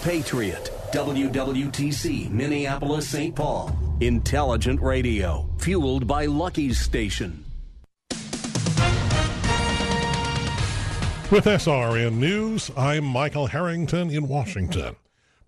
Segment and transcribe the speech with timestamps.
[0.00, 3.36] Patriot, WWTC, Minneapolis, St.
[3.36, 3.76] Paul.
[4.00, 7.44] Intelligent radio, fueled by Lucky's Station.
[11.30, 14.96] With SRN News, I'm Michael Harrington in Washington.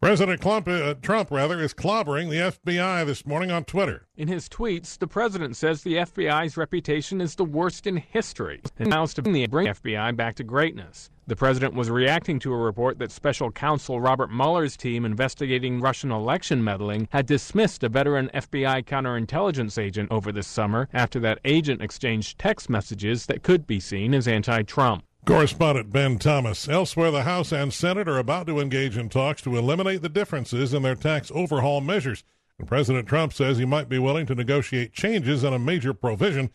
[0.04, 4.06] President Trump, uh, Trump rather, is clobbering the FBI this morning on Twitter.
[4.18, 8.90] In his tweets, the president says the FBI's reputation is the worst in history and
[8.90, 11.08] vows to bring the FBI back to greatness.
[11.26, 16.12] The president was reacting to a report that special counsel Robert Mueller's team investigating Russian
[16.12, 21.80] election meddling had dismissed a veteran FBI counterintelligence agent over this summer after that agent
[21.80, 25.02] exchanged text messages that could be seen as anti Trump.
[25.24, 26.68] Correspondent Ben Thomas.
[26.68, 30.74] Elsewhere, the House and Senate are about to engage in talks to eliminate the differences
[30.74, 32.24] in their tax overhaul measures.
[32.58, 36.50] And President Trump says he might be willing to negotiate changes on a major provision.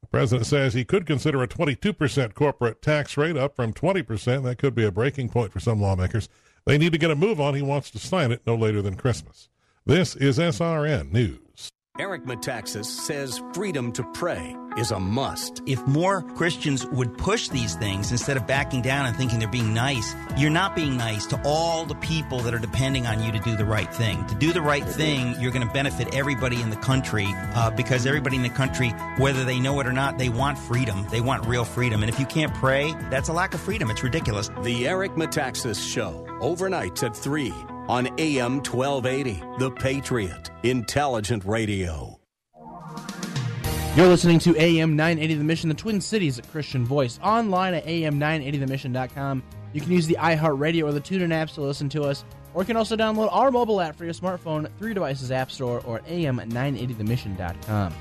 [0.00, 4.42] The president says he could consider a 22% corporate tax rate up from 20%.
[4.42, 6.28] That could be a breaking point for some lawmakers.
[6.64, 7.54] They need to get a move on.
[7.54, 9.48] He wants to sign it no later than Christmas.
[9.84, 11.43] This is SRN News.
[11.96, 15.62] Eric Metaxas says freedom to pray is a must.
[15.64, 19.72] If more Christians would push these things instead of backing down and thinking they're being
[19.72, 23.38] nice, you're not being nice to all the people that are depending on you to
[23.38, 24.26] do the right thing.
[24.26, 28.06] To do the right thing, you're going to benefit everybody in the country uh, because
[28.06, 31.06] everybody in the country, whether they know it or not, they want freedom.
[31.12, 32.02] They want real freedom.
[32.02, 33.88] And if you can't pray, that's a lack of freedom.
[33.92, 34.50] It's ridiculous.
[34.62, 37.54] The Eric Metaxas Show, overnights at 3
[37.88, 39.42] on AM 1280.
[39.58, 42.18] The Patriot, intelligent radio.
[43.96, 47.86] You're listening to AM 980 The Mission, the Twin Cities at Christian Voice, online at
[47.86, 49.42] am980themission.com.
[49.72, 52.66] You can use the iHeartRadio or the TuneIn apps to listen to us, or you
[52.66, 56.06] can also download our mobile app for your smartphone through devices App Store or at
[56.06, 57.94] am980themission.com.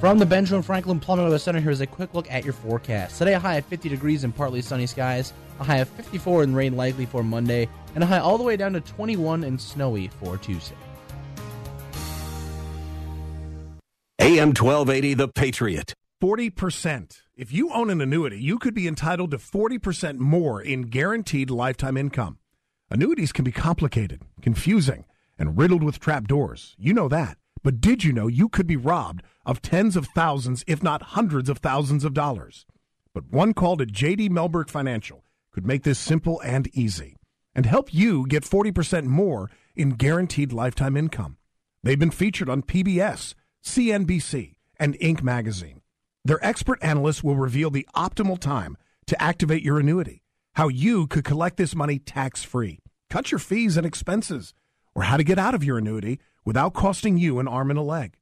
[0.00, 3.18] From the Benjamin Franklin Plumbing Weather Center, here's a quick look at your forecast.
[3.18, 6.54] Today, a high of 50 degrees and partly sunny skies, a high of 54 and
[6.54, 10.06] rain likely for Monday, and a high all the way down to 21 and snowy
[10.06, 10.76] for Tuesday.
[14.20, 15.94] AM 1280, The Patriot.
[16.22, 17.18] 40%.
[17.36, 21.96] If you own an annuity, you could be entitled to 40% more in guaranteed lifetime
[21.96, 22.38] income.
[22.88, 26.76] Annuities can be complicated, confusing, and riddled with trapdoors.
[26.78, 27.36] You know that.
[27.68, 31.50] But did you know you could be robbed of tens of thousands, if not hundreds
[31.50, 32.64] of thousands of dollars?
[33.12, 37.18] But one call to JD Mellberg Financial could make this simple and easy
[37.54, 41.36] and help you get 40% more in guaranteed lifetime income.
[41.82, 45.22] They've been featured on PBS, CNBC, and Inc.
[45.22, 45.82] magazine.
[46.24, 50.22] Their expert analysts will reveal the optimal time to activate your annuity,
[50.54, 52.78] how you could collect this money tax free,
[53.10, 54.54] cut your fees and expenses,
[54.94, 56.18] or how to get out of your annuity
[56.48, 58.16] without costing you an arm and a leg.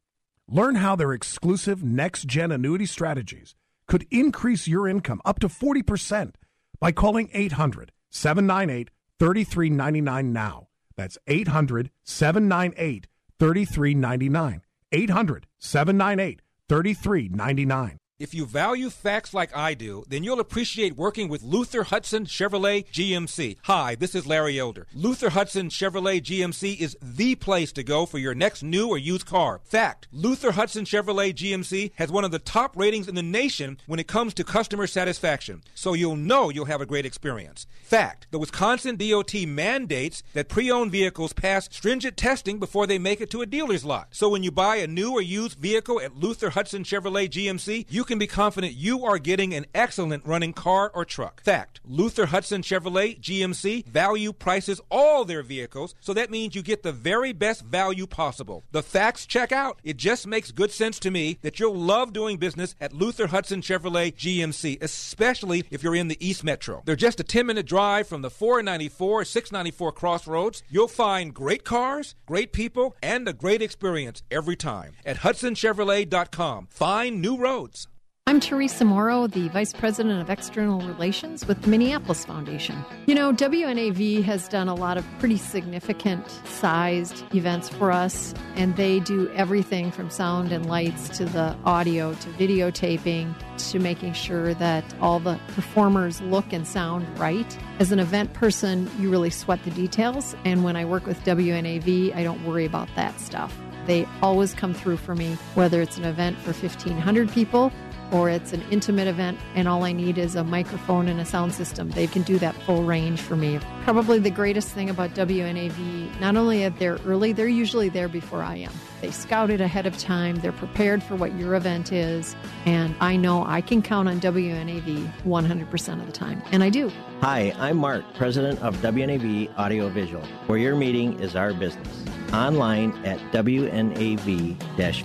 [0.49, 3.55] Learn how their exclusive next gen annuity strategies
[3.87, 6.35] could increase your income up to 40%
[6.81, 10.67] by calling 800 798 3399 now.
[10.97, 13.07] That's 800 798
[13.39, 14.63] 3399.
[14.91, 17.99] 800 798 3399.
[18.19, 22.91] If you value facts like I do, then you'll appreciate working with Luther Hudson Chevrolet
[22.91, 23.59] GMC.
[23.65, 24.87] Hi, this is Larry Elder.
[24.95, 29.27] Luther Hudson Chevrolet GMC is the place to go for your next new or used
[29.27, 29.61] car.
[29.65, 34.01] Fact, Luther Hudson Chevrolet GMC has one of the top ratings in the nation when
[34.01, 37.67] it comes to customer satisfaction, so you'll know you'll have a great experience.
[37.83, 43.29] Fact, the Wisconsin DOT mandates that pre-owned vehicles pass stringent testing before they make it
[43.29, 44.09] to a dealer's lot.
[44.13, 48.06] So when you buy a new or used vehicle at Luther Hudson Chevrolet GMC, you
[48.07, 51.43] can be confident you are getting an excellent running car or truck.
[51.43, 56.83] Fact Luther Hudson Chevrolet GMC value prices all their vehicles, so that means you get
[56.83, 58.65] the very best value possible.
[58.73, 59.81] The facts check out.
[59.85, 63.61] It just makes good sense to me that you'll love doing business at Luther Hudson
[63.61, 66.83] Chevrolet GMC, especially if you're in the East Metro.
[66.85, 70.63] They're just a 10 minute drive from the 494 694 crossroads.
[70.69, 76.69] You'll find great cars, great people, and a great experience every time at HudsonChevrolet.com.
[76.71, 77.89] Find new roads.
[78.29, 82.77] I'm Teresa Morrow, the Vice President of External Relations with the Minneapolis Foundation.
[83.07, 88.75] You know, WNAV has done a lot of pretty significant sized events for us, and
[88.75, 93.33] they do everything from sound and lights to the audio to videotaping
[93.71, 97.57] to making sure that all the performers look and sound right.
[97.79, 102.13] As an event person, you really sweat the details, and when I work with WNAV,
[102.13, 103.57] I don't worry about that stuff.
[103.87, 107.73] They always come through for me, whether it's an event for 1,500 people
[108.13, 111.53] or it's an intimate event and all I need is a microphone and a sound
[111.53, 111.91] system.
[111.91, 113.59] They can do that full range for me.
[113.85, 118.43] Probably the greatest thing about WNAV, not only are they early, they're usually there before
[118.43, 118.73] I am.
[119.01, 123.17] They scout it ahead of time, they're prepared for what your event is, and I
[123.17, 126.91] know I can count on WNAV 100% of the time, and I do.
[127.21, 132.05] Hi, I'm Mark, president of WNAV Audiovisual, where your meeting is our business.
[132.33, 134.57] Online at WNAV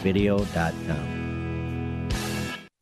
[0.01, 1.31] video.com.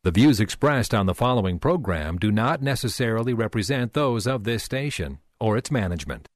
[0.06, 5.20] The views expressed on the following program do not necessarily represent those of this station
[5.42, 6.30] or its management.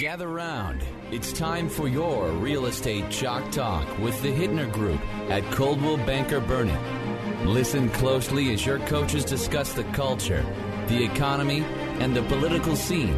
[0.00, 0.82] Gather round.
[1.12, 5.00] It's time for your real estate chalk talk with the Hittner Group
[5.30, 7.46] at Coldwell Banker Burnett.
[7.46, 10.44] Listen closely as your coaches discuss the culture,
[10.88, 11.60] the economy,
[12.00, 13.14] and the political scene,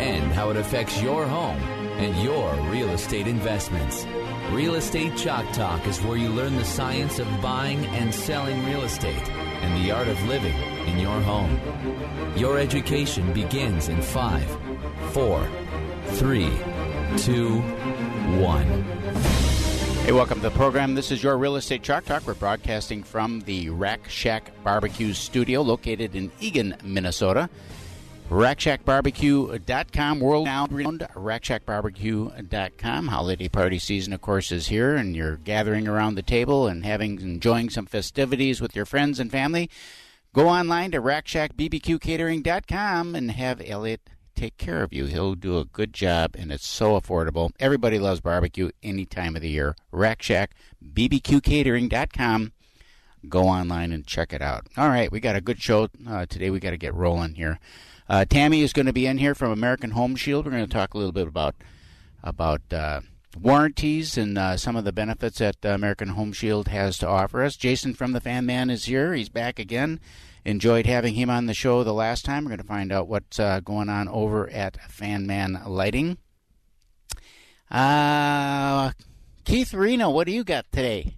[0.00, 1.60] and how it affects your home
[1.98, 4.06] and your real estate investments.
[4.50, 8.82] Real Estate Chalk Talk is where you learn the science of buying and selling real
[8.82, 10.54] estate and the art of living
[10.86, 11.58] in your home.
[12.36, 14.48] Your education begins in five,
[15.12, 15.48] four,
[16.12, 16.50] three,
[17.16, 17.60] two,
[18.40, 18.66] one.
[20.04, 20.94] Hey, welcome to the program.
[20.94, 22.26] This is your Real Estate Chalk Talk.
[22.26, 27.48] We're broadcasting from the Rack Shack Barbecue Studio located in Eagan, Minnesota.
[28.30, 33.08] RackShackBarbecue.com, world round, RackShackBarbecue.com.
[33.08, 37.20] Holiday party season, of course, is here, and you're gathering around the table and having
[37.20, 39.68] enjoying some festivities with your friends and family.
[40.32, 44.00] Go online to RackShackBBQCatering.com and have Elliot
[44.34, 45.04] take care of you.
[45.04, 47.50] He'll do a good job, and it's so affordable.
[47.60, 49.76] Everybody loves barbecue any time of the year.
[49.92, 52.52] RackShackBBQCatering.com.
[53.28, 54.66] Go online and check it out.
[54.76, 56.50] All right, we got a good show uh, today.
[56.50, 57.60] We got to get rolling here.
[58.08, 60.44] Uh, Tammy is going to be in here from American Home Shield.
[60.44, 61.54] We're going to talk a little bit about
[62.22, 63.00] about uh,
[63.40, 67.56] warranties and uh, some of the benefits that American Home Shield has to offer us.
[67.56, 69.14] Jason from the Fan Man is here.
[69.14, 70.00] He's back again.
[70.44, 72.44] Enjoyed having him on the show the last time.
[72.44, 76.18] We're going to find out what's uh, going on over at Fan Man Lighting.
[77.70, 78.92] Uh,
[79.44, 81.16] Keith Reno, what do you got today?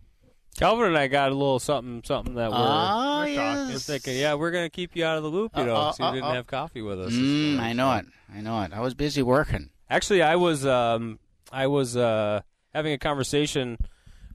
[0.57, 3.57] Calvin and I got a little something, something that we're, oh, we're yes.
[3.57, 5.93] talking, thinking, yeah, we're gonna keep you out of the loop, you know, Uh, uh,
[5.93, 7.13] so you didn't uh, have coffee with us.
[7.13, 8.07] Mm, I know it.
[8.35, 8.73] I know it.
[8.73, 9.71] I was busy working.
[9.89, 11.19] Actually, I was, um,
[11.53, 12.41] I was uh,
[12.75, 13.79] having a conversation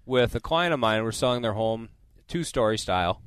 [0.05, 1.03] with a client of mine.
[1.03, 1.89] We're selling their home,
[2.27, 3.21] two story style,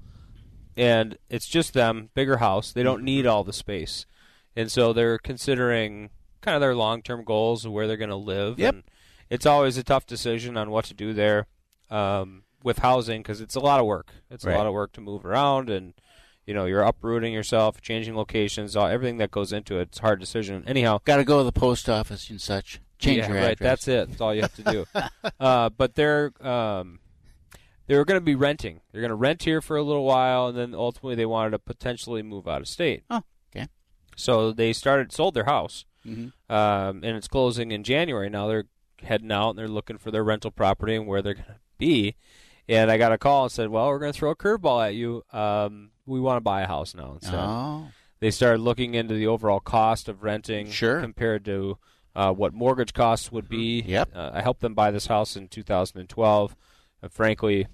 [0.77, 2.73] and it's just them, bigger house.
[2.73, 4.07] They don't need all the space,
[4.57, 8.17] and so they're considering kind of their long term goals and where they're going to
[8.17, 8.59] live.
[8.59, 8.75] Yep.
[8.75, 8.83] And
[9.31, 11.47] it's always a tough decision on what to do there.
[11.91, 14.09] Um, with housing because it's a lot of work.
[14.31, 14.55] It's Right.
[14.55, 15.95] a lot of work to move around, and
[16.47, 19.83] you know you're uprooting yourself, changing locations, all, everything that goes into it.
[19.91, 20.65] It's a hard decision.
[20.67, 22.81] Anyhow, Got to go to the post office and such.
[22.99, 23.51] Change yeah, your right.
[23.53, 23.85] address.
[23.85, 24.09] That's it.
[24.09, 24.87] That's all you have to do.
[25.41, 27.01] uh, but they're um,
[27.87, 28.81] they're going to be renting.
[28.93, 31.59] They're going to rent here for a little while, and then ultimately they wanted to
[31.59, 33.05] potentially move out of state.
[33.11, 33.23] Oh,
[33.55, 33.69] okay.
[34.17, 36.33] So they started sold their house, Mhm.
[36.49, 38.31] um, and it's closing in January.
[38.31, 38.65] Now they're
[39.03, 42.15] heading out and they're looking for their rental property and where they're going to be.
[42.69, 44.95] And I got a call and said, "Well, we're going to throw a curveball at
[44.95, 45.23] you.
[45.33, 47.89] Um, we want to buy a house now instead." Oh.
[48.21, 51.01] They started looking into the overall cost of renting Sure.
[51.01, 51.77] compared to
[52.17, 53.83] uh, what mortgage costs would be.
[53.87, 54.11] Yep.
[54.15, 56.57] Uh, I helped them buy this house in 2012.
[57.03, 57.67] Uh, frankly,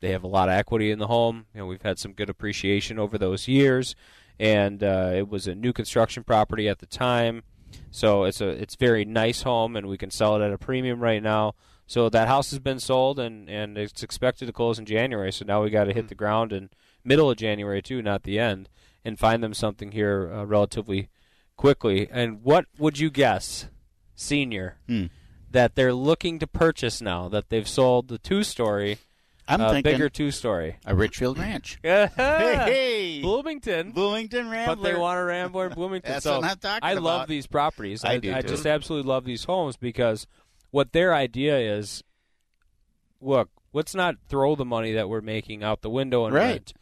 [0.00, 1.46] they have a lot of equity in the home.
[1.54, 3.94] You know, we've had some good appreciation over those years,
[4.40, 7.44] and uh, it was a new construction property at the time.
[7.92, 10.98] So it's a it's very nice home, and we can sell it at a premium
[11.00, 11.54] right now.
[11.86, 15.30] So that house has been sold, and, and it's expected to close in January.
[15.32, 16.70] So now we got to hit the ground in
[17.04, 18.68] middle of January too, not the end,
[19.04, 21.08] and find them something here uh, relatively
[21.56, 22.08] quickly.
[22.10, 23.68] And what would you guess,
[24.14, 25.06] senior, Hmm.
[25.50, 28.98] that they're looking to purchase now that they've sold the two-story,
[29.48, 30.76] I'm uh, thinking bigger two-story?
[30.86, 31.78] a Richfield Ranch.
[31.82, 33.20] hey, hey.
[33.22, 33.90] Bloomington.
[33.90, 34.76] Bloomington Rambler.
[34.76, 36.10] But they want a Rambler in Bloomington.
[36.12, 38.02] That's so what I'm talking I love these properties.
[38.04, 38.48] I do, I too.
[38.48, 40.26] just absolutely love these homes because
[40.72, 42.02] what their idea is.
[43.20, 46.44] Look, let's not throw the money that we're making out the window and Right.
[46.50, 46.72] rent.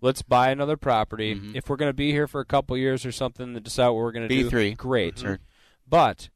[0.00, 1.34] Let's buy another property.
[1.34, 1.56] Mhm.
[1.56, 3.96] If we're going to be here for a couple years or something to decide what
[3.96, 4.74] we're going to do, B3.
[4.76, 5.18] great.
[5.18, 5.40] Sure.
[5.88, 6.28] But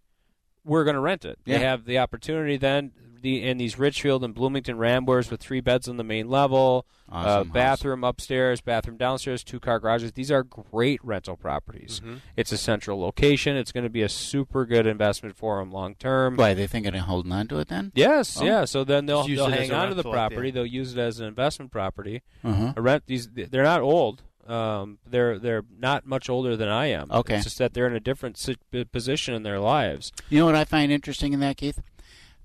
[0.64, 1.38] we're going to rent it.
[1.44, 1.58] Yeah.
[1.58, 2.90] They have the opportunity then.
[3.22, 7.14] The and these Richfield and Bloomington Ramblers with three beds on the main level, uh,
[7.14, 7.54] Awesome house.
[7.54, 10.12] bathroom upstairs, bathroom downstairs, two car garages.
[10.12, 12.00] These are great rental properties.
[12.00, 12.16] Mm-hmm.
[12.36, 13.56] It's a central location.
[13.56, 16.36] It's going to be a super good investment for them long term.
[16.36, 17.92] Why, they thinking of holding on to it then?
[17.94, 18.44] Yes, Oh.
[18.44, 18.64] yeah.
[18.64, 20.10] So then they'll Just use they'll it as hang on to the rental at the
[20.34, 20.48] property.
[20.48, 20.56] end.
[20.56, 22.22] They'll use it as an investment property.
[22.44, 22.72] Uh-huh.
[22.76, 24.22] A rent these they're not old.
[24.46, 27.12] Um, they're they're not much older than I am.
[27.12, 27.36] Okay.
[27.36, 28.56] it's just that they're in a different si-
[28.90, 30.10] position in their lives.
[30.30, 31.80] You know what I find interesting in that, Keith?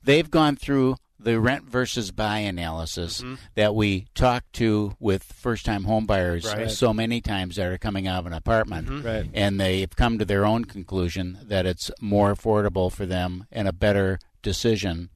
[0.04, 3.36] They've gone through the rent versus buy analysis Mm-hmm.
[3.56, 6.70] that we talk to with first time homebuyers Right.
[6.70, 8.88] so many times that are coming out of an apartment.
[8.88, 9.06] Mm-hmm.
[9.08, 9.30] Right.
[9.34, 13.74] And they've come to their own conclusion that it's more affordable for them and a
[13.74, 15.10] better decision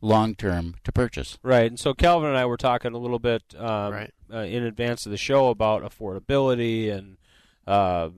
[0.00, 1.36] long term to purchase.
[1.42, 4.14] Right, and so Calvin and I were talking a little bit um, Right.
[4.32, 7.18] uh, in advance of the show about affordability and
[7.66, 8.08] uh,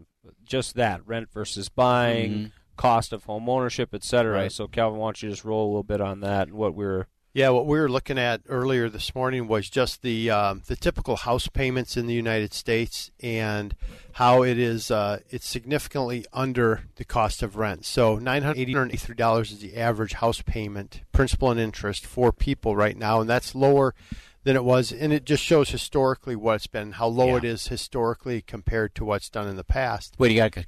[0.45, 2.52] just that rent versus buying, Mhm.
[2.76, 4.35] Cost of home ownership, et cetera.
[4.35, 4.52] Right.
[4.52, 7.07] So Calvin, why don't you just roll a little bit on that and what we're
[7.35, 11.17] Yeah, what we were looking at earlier this morning was just the um, the typical
[11.17, 13.75] house payments in the United States and
[14.17, 17.87] how it is uh, it's significantly under the cost of rent.
[17.87, 22.33] So nine hundred eighty three dollars is the average house payment, principal and interest for
[22.33, 23.95] people right now, and that's lower
[24.44, 27.37] than it was, and it just shows historically what it's been, how low Yeah.
[27.37, 30.14] it is historically compared to what's done in the past.
[30.16, 30.64] What you got to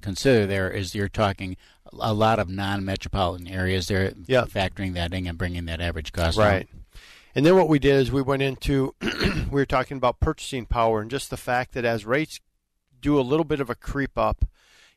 [0.00, 1.56] consider there is you're talking
[2.00, 3.88] a lot of non-metropolitan areas.
[3.88, 4.44] They're Yeah.
[4.44, 6.66] factoring that in and bringing that average cost Right.
[6.70, 6.80] down.
[7.36, 11.00] And then what we did is we went into we were talking about purchasing power
[11.02, 12.40] and just the fact that as rates
[13.00, 14.44] do a little bit of a creep up,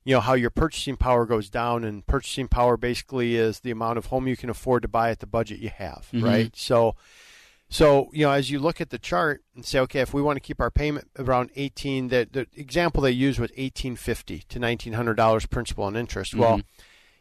[0.05, 3.97] you know how your purchasing power goes down and purchasing power basically is the amount
[3.97, 6.23] of home you can afford to buy at the budget you have, Mhm.
[6.23, 6.55] right?
[6.55, 6.95] So
[7.69, 10.37] so, you know, as you look at the chart and say, okay, if we want
[10.37, 15.49] to keep our payment around 18, that the example they used was 1850 to $1,900
[15.49, 16.33] principal and interest.
[16.33, 16.63] Well, Mhm.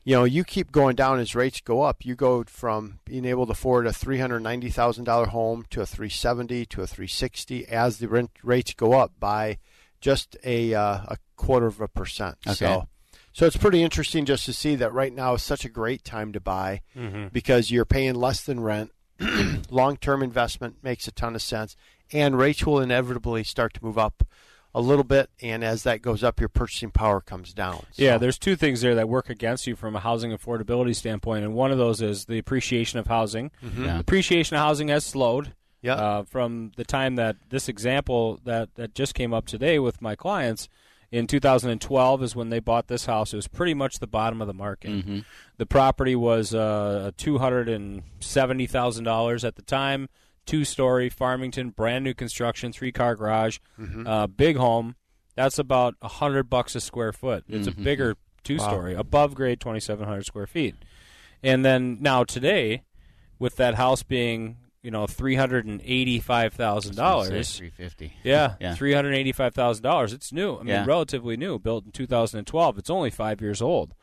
[0.04, 2.04] you know, you keep going down as rates go up.
[2.04, 5.80] You go from being able to afford a three hundred ninety thousand dollar home to
[5.80, 9.58] a three seventy to a three sixty as the rent rates go up by
[10.00, 12.36] just a uh, a quarter of a percent.
[12.46, 12.54] Okay.
[12.54, 12.88] So,
[13.32, 16.32] so it's pretty interesting just to see that right now is such a great time
[16.34, 17.32] to buy Mhm.
[17.32, 18.92] because you're paying less than rent.
[19.70, 21.76] Long term investment makes a ton of sense,
[22.12, 24.25] and rates will inevitably start to move up
[24.75, 25.30] a little bit.
[25.42, 27.87] And as that goes up, your purchasing power comes down.
[27.94, 31.54] Yeah, there's two things there that work against you from a housing affordability standpoint, and
[31.54, 33.50] one of those is the appreciation of housing.
[33.64, 33.87] Mhm.
[33.87, 33.99] Yeah.
[33.99, 35.54] Appreciation of housing has slowed.
[35.82, 35.94] Yeah.
[35.94, 40.14] Uh, from the time that this example that that just came up today with my
[40.16, 40.68] clients
[41.12, 43.32] in 2012 is when they bought this house.
[43.32, 44.90] It was pretty much the bottom of the market.
[44.90, 45.25] Mhm.
[45.56, 50.08] The property was uh, two hundred and seventy thousand dollars at the time.
[50.44, 54.06] Two story Farmington, brand new construction, three car garage, Mhm.
[54.06, 54.94] uh, big home.
[55.34, 57.44] That's about a hundred bucks a square foot.
[57.48, 57.78] It's Mhm.
[57.78, 60.75] a bigger two story, above grade, twenty seven hundred square feet.
[61.42, 62.82] And then now today,
[63.38, 68.12] with that house being you know three hundred and eighty five thousand dollars, Three fifty.
[68.22, 68.74] yeah, Yeah.
[68.76, 70.12] three hundred eighty-five thousand dollars.
[70.12, 70.54] It's new.
[70.54, 70.84] I mean, Yeah.
[70.86, 72.78] relatively new, built in 2012.
[72.78, 73.94] It's only five years old,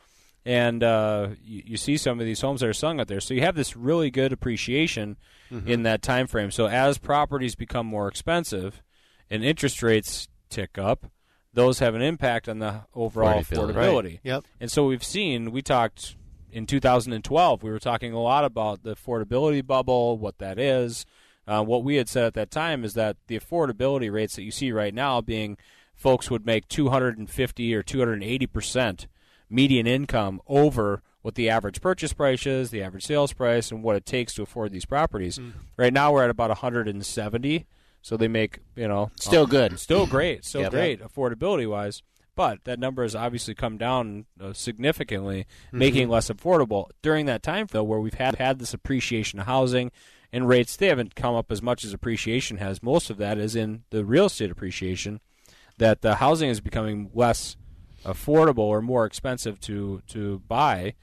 [0.45, 3.21] and uh, you, you see some of these homes that are selling out there.
[3.21, 5.15] So you have this really good appreciation
[5.51, 5.67] Mhm.
[5.67, 6.51] in that time frame.
[6.51, 8.81] So as properties become more expensive
[9.29, 11.05] and interest rates tick up,
[11.53, 13.73] those have an impact on the overall Affordability.
[13.73, 14.03] affordability.
[14.03, 14.19] Right.
[14.23, 14.43] Yep.
[14.59, 15.51] And so we've seen.
[15.51, 16.15] We talked
[16.53, 17.63] in 2012.
[17.63, 21.05] We were talking a lot about the affordability bubble, what that is.
[21.47, 24.51] Uh, what we had said at that time is that the affordability rates that you
[24.51, 25.57] see right now, being
[25.93, 29.07] folks would make 250 or 280 percent
[29.49, 33.95] median income over what the average purchase price is, the average sales price, and what
[33.95, 35.39] it takes to afford these properties.
[35.77, 37.65] Right now, we're at about 170.
[38.01, 39.79] So they make you know Still good.
[39.79, 40.71] still great, still Yep.
[40.71, 42.03] great affordability wise.
[42.35, 47.43] But that number has obviously come down uh, significantly, making it less affordable during that
[47.43, 49.91] time though, where we've had had this appreciation of housing
[50.31, 50.75] and rates.
[50.75, 52.81] They haven't come up as much as appreciation has.
[52.81, 55.19] Most of that is in the real estate appreciation.
[55.77, 57.55] That the housing is becoming less
[58.03, 60.95] affordable or more expensive to to buy.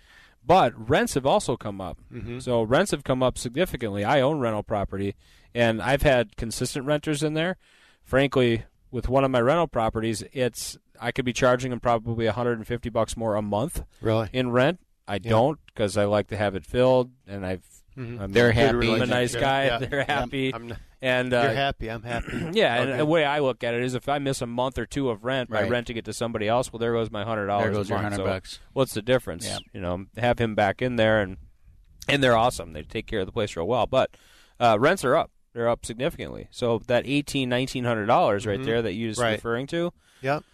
[0.45, 1.99] But rents have also come up.
[2.13, 2.43] Mhm.
[2.43, 4.05] So rents have come up significantly.
[4.05, 5.15] I own rental property,
[5.55, 7.57] and I've had consistent renters in there.
[8.03, 12.89] Frankly, with one of my rental properties, it's I could be charging them probably 150
[12.91, 14.29] bucks more a month Really?
[14.33, 14.81] in rent.
[15.09, 15.31] I Yeah.
[15.31, 17.65] don't because I like to have it filled, and I've
[17.97, 18.21] Mhm.
[18.21, 18.93] I'm, They're happy.
[18.95, 19.65] I'm a nice guy.
[19.65, 19.79] Yeah.
[19.79, 21.91] They're happy, I'm, and uh, you're happy.
[21.91, 22.47] I'm happy.
[22.53, 24.87] yeah, and the way I look at it is, if I miss a month or
[24.87, 27.65] two of rent by renting it to somebody else, well, there goes my hundred dollars.
[27.65, 28.61] There goes a your 100 So bucks.
[28.75, 29.45] What's the difference?
[29.47, 29.59] Yeah.
[29.73, 31.39] You know, have him back in there, and
[32.09, 32.73] and they're awesome.
[32.73, 33.87] They take care of the place real well.
[33.87, 34.17] But
[34.61, 35.33] uh, rents are up.
[35.53, 36.47] They're up significantly.
[36.53, 38.65] So that eighteen, nineteen hundred dollars right Mhm.
[38.65, 39.33] there that you just Right.
[39.33, 39.93] referring to,
[40.23, 40.45] Yep.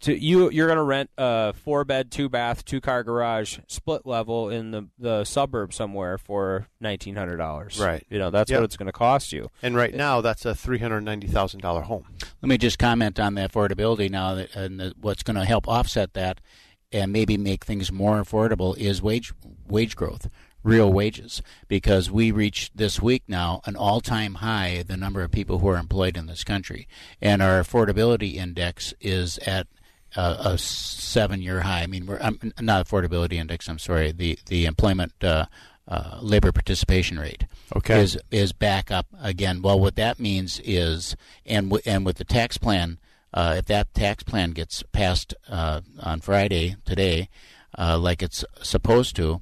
[0.00, 4.04] To you you're going to rent a four bed two bath two car garage split
[4.04, 8.04] level in the the suburb somewhere for nineteen hundred dollars Right.
[8.10, 8.60] you know that's Yep.
[8.60, 11.60] what it's going to cost you And right now, that's a three hundred ninety thousand
[11.60, 12.06] dollar home.
[12.40, 15.68] Let me just comment on the affordability now, that, and the, what's going to help
[15.68, 16.40] offset that,
[16.90, 19.32] and maybe make things more affordable is wage
[19.68, 20.28] wage growth,
[20.62, 25.30] real wages, because we reached this week now an all time high the number of
[25.30, 26.86] people who are employed in this country,
[27.20, 29.66] and our affordability index is at
[30.14, 31.82] uh, a seven year high.
[31.82, 33.68] I mean, we're um, not affordability index.
[33.68, 35.12] I'm sorry, the the employment.
[35.22, 35.46] Uh,
[35.88, 38.00] uh, labor participation rate Okay.
[38.00, 39.62] is is back up again.
[39.62, 42.98] Well, what that means is, and w- and with the tax plan,
[43.34, 47.28] uh, if that tax plan gets passed uh, on Friday today,
[47.76, 49.40] uh, like it's supposed to,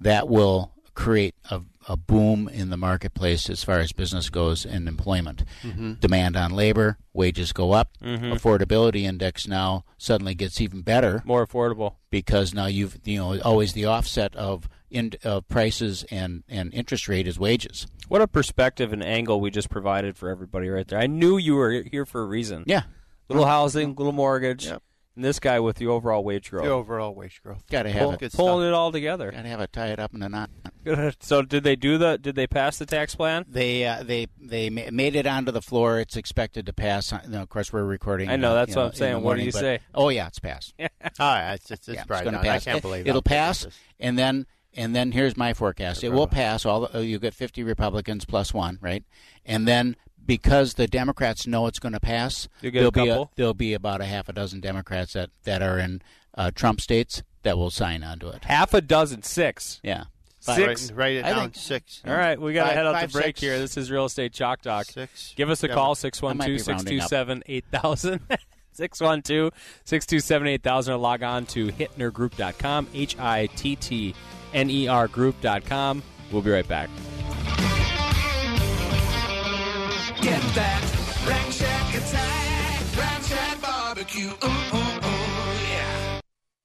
[0.00, 4.86] that will create a, a boom in the marketplace as far as business goes and
[4.86, 5.42] employment.
[5.64, 5.98] Mhm.
[5.98, 7.90] Demand on labor, wages go up.
[8.00, 8.32] Mhm.
[8.32, 13.72] Affordability index now suddenly gets even better more affordable because now you've you know always
[13.72, 17.86] the offset of in of prices and and interest rate is wages.
[18.06, 21.54] what a perspective and angle we just provided for everybody right there i knew you
[21.56, 22.82] were here for a reason Yeah.
[23.28, 24.70] little housing little mortgage
[25.16, 27.64] and this guy with the overall wage growth The overall wage growth.
[27.70, 28.32] Got to have Pull- it.
[28.32, 30.50] pulling it all together Got to have it tie it up in a knot.
[31.20, 34.70] so did they do the did they pass the tax plan They uh, they they
[34.70, 36.00] made it onto the floor.
[36.00, 37.12] It's expected to pass.
[37.12, 38.28] You know, of course, we're recording.
[38.28, 39.12] I know, uh, that's you what know, I'm saying.
[39.14, 39.78] the What do you but- say?
[39.94, 40.74] Oh yeah, it's passed.
[40.80, 42.46] All right, it's it's, it's, Yeah, probably gonna done.
[42.46, 42.64] I pass.
[42.64, 43.66] can't It- believe it'll pass,
[43.98, 46.02] and then and then here's my forecast.
[46.04, 46.66] It will pass.
[46.66, 49.04] All the, uh, you get 50 Republicans plus one, right?
[49.46, 49.94] And then
[50.26, 53.30] because the Democrats know it's going to pass, You get a there'll be couple?
[53.36, 56.02] there'll be about a half a dozen Democrats that that are in
[56.36, 58.44] uh, Trump states that will sign onto it.
[58.44, 60.04] half a dozen six Yeah.
[60.40, 60.90] Six.
[60.90, 61.40] Write, write it I down.
[61.44, 62.02] think- six.
[62.06, 63.40] All right, we got to head out five, to break six.
[63.40, 63.58] here.
[63.58, 64.84] This is Real Estate Chalk Talk.
[64.84, 65.32] Six.
[65.36, 68.20] Give us a Yeah, call, but- 612 627 8000.
[68.72, 69.52] 612
[69.84, 74.14] 627 8000 or log on to hittnergroup.com, H I T T
[74.52, 76.02] N E R group.com.
[76.30, 76.90] We'll be right back.
[80.24, 80.80] Get that
[81.28, 84.28] Rack Shack attack, Rack Shack barbecue.
[84.28, 85.10] Ooh, ooh, ooh,
[85.70, 86.20] yeah.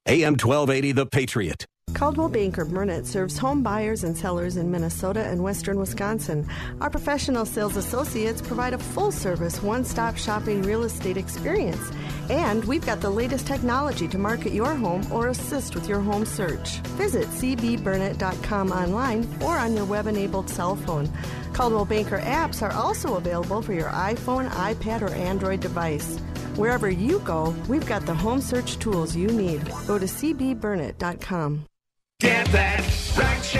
[0.06, 1.66] AM 1280, The Patriot.
[1.94, 6.46] Coldwell Banker Burnett serves home buyers and sellers in Minnesota and western Wisconsin.
[6.80, 11.90] Our professional sales associates provide a full service, one stop shopping real estate experience.
[12.28, 16.24] And we've got the latest technology to market your home or assist with your home
[16.24, 16.78] search.
[16.96, 21.08] Visit cbburnett.com online or on your web enabled cell phone.
[21.52, 26.18] Coldwell Banker apps are also available for your iPhone, iPad, or Android device.
[26.56, 29.64] Wherever you go, we've got the home search tools you need.
[29.86, 31.66] Go to cbburnett.com.
[32.20, 32.84] Get that.
[33.16, 33.59] Rack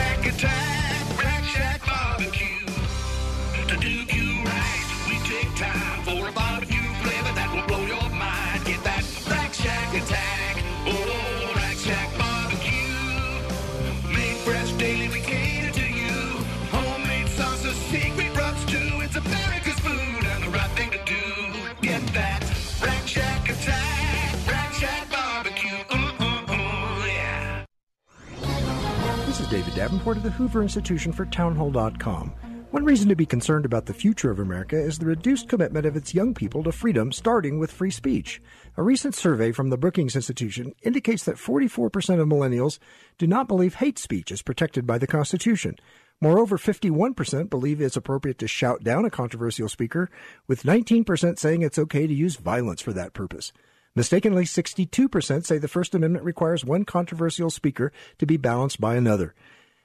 [30.41, 32.31] Institution for Townhall.com.
[32.71, 35.97] One reason to be concerned about the future of America is the reduced commitment of
[35.97, 38.41] its young people to freedom, starting with free speech.
[38.79, 42.79] A recent survey from the Brookings Institution indicates that 44% of millennials
[43.19, 45.77] do not believe hate speech is protected by the Constitution.
[46.23, 50.09] Moreover, 51% believe it's appropriate to shout down a controversial speaker,
[50.47, 53.53] with 19% saying it's okay to use violence for that purpose.
[53.95, 59.35] Mistakenly, 62% say the First Amendment requires one controversial speaker to be balanced by another.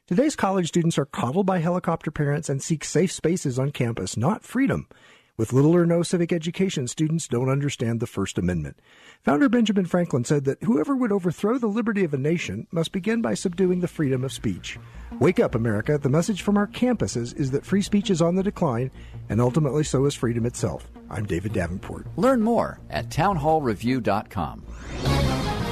[0.07, 4.43] Today's college students are coddled by helicopter parents and seek safe spaces on campus, not
[4.43, 4.87] freedom.
[5.35, 8.77] With little or no civic education, students don't understand the First Amendment.
[9.23, 13.23] Founder Benjamin Franklin said that whoever would overthrow the liberty of a nation must begin
[13.23, 14.77] by subduing the freedom of speech.
[15.19, 15.97] Wake up, America.
[15.97, 18.91] The message from our campuses is that free speech is on the decline,
[19.29, 20.87] and ultimately so is freedom itself.
[21.09, 22.05] I'm David Davenport.
[22.15, 25.64] Learn more at townhallreview.com.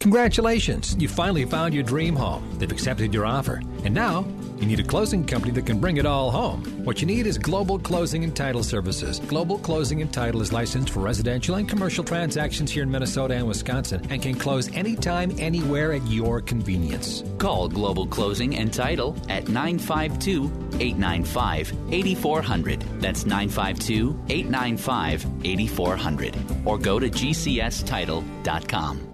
[0.00, 2.48] Congratulations, you finally found your dream home.
[2.56, 3.60] They've accepted your offer.
[3.82, 4.24] And now,
[4.58, 6.62] you need a closing company that can bring it all home.
[6.84, 9.18] What you need is Global Closing and Title Services.
[9.18, 13.48] Global Closing and Title is licensed for residential and commercial transactions here in Minnesota and
[13.48, 17.24] Wisconsin and can close anytime, anywhere at your convenience.
[17.38, 20.44] Call Global Closing and Title at 952
[20.78, 23.00] 895 8400.
[23.00, 26.36] That's 952 895 8400.
[26.64, 29.08] Or go to gcstitle.com.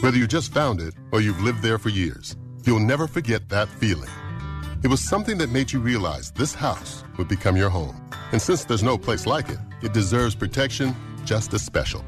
[0.00, 2.34] Whether you just found it or you've lived there for years,
[2.64, 4.08] you'll never forget that feeling.
[4.82, 8.00] It was something that made you realize this house would become your home.
[8.32, 12.02] And since there's no place like it, it deserves protection just as special.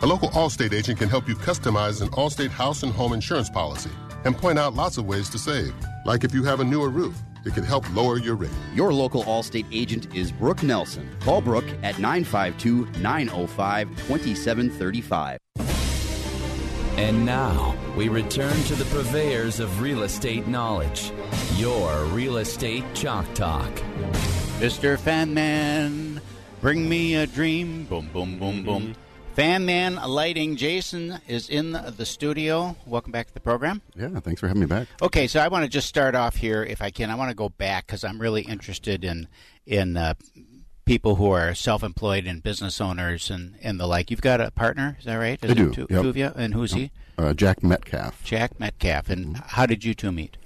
[0.00, 3.90] A local Allstate agent can help you customize an Allstate house and home insurance policy
[4.24, 5.74] and point out lots of ways to save.
[6.06, 8.56] Like if you have a newer roof, it can help lower your rate.
[8.74, 11.14] Your local Allstate agent is Brooke Nelson.
[11.20, 15.38] Call Brooke at 952 905 2735.
[16.96, 21.10] And now we return to the purveyors of real estate knowledge.
[21.56, 23.72] Your Real Estate Chalk Talk.
[24.60, 24.96] Mr.
[24.96, 26.20] Fan Man,
[26.60, 27.84] bring me a dream.
[27.86, 28.94] Boom, boom, boom, boom.
[29.34, 32.76] Fan Man Lighting, Jason is in the studio.
[32.86, 33.82] Welcome back to the program.
[33.96, 34.86] Yeah, thanks for having me back.
[35.02, 37.10] Okay, so I want to just start off here, if I can.
[37.10, 39.26] I want to go back because I'm really interested in
[39.66, 40.14] in uh,
[40.84, 44.10] people who are self-employed and business owners and, and the like.
[44.10, 45.42] You've got a partner, is that right?
[45.42, 45.72] Is I do.
[45.72, 46.02] Two, yep.
[46.02, 46.90] two of you, and who's he?
[47.16, 48.22] Uh, Jack Metcalf.
[48.24, 49.08] Jack Metcalf.
[49.08, 50.36] And how did you two meet?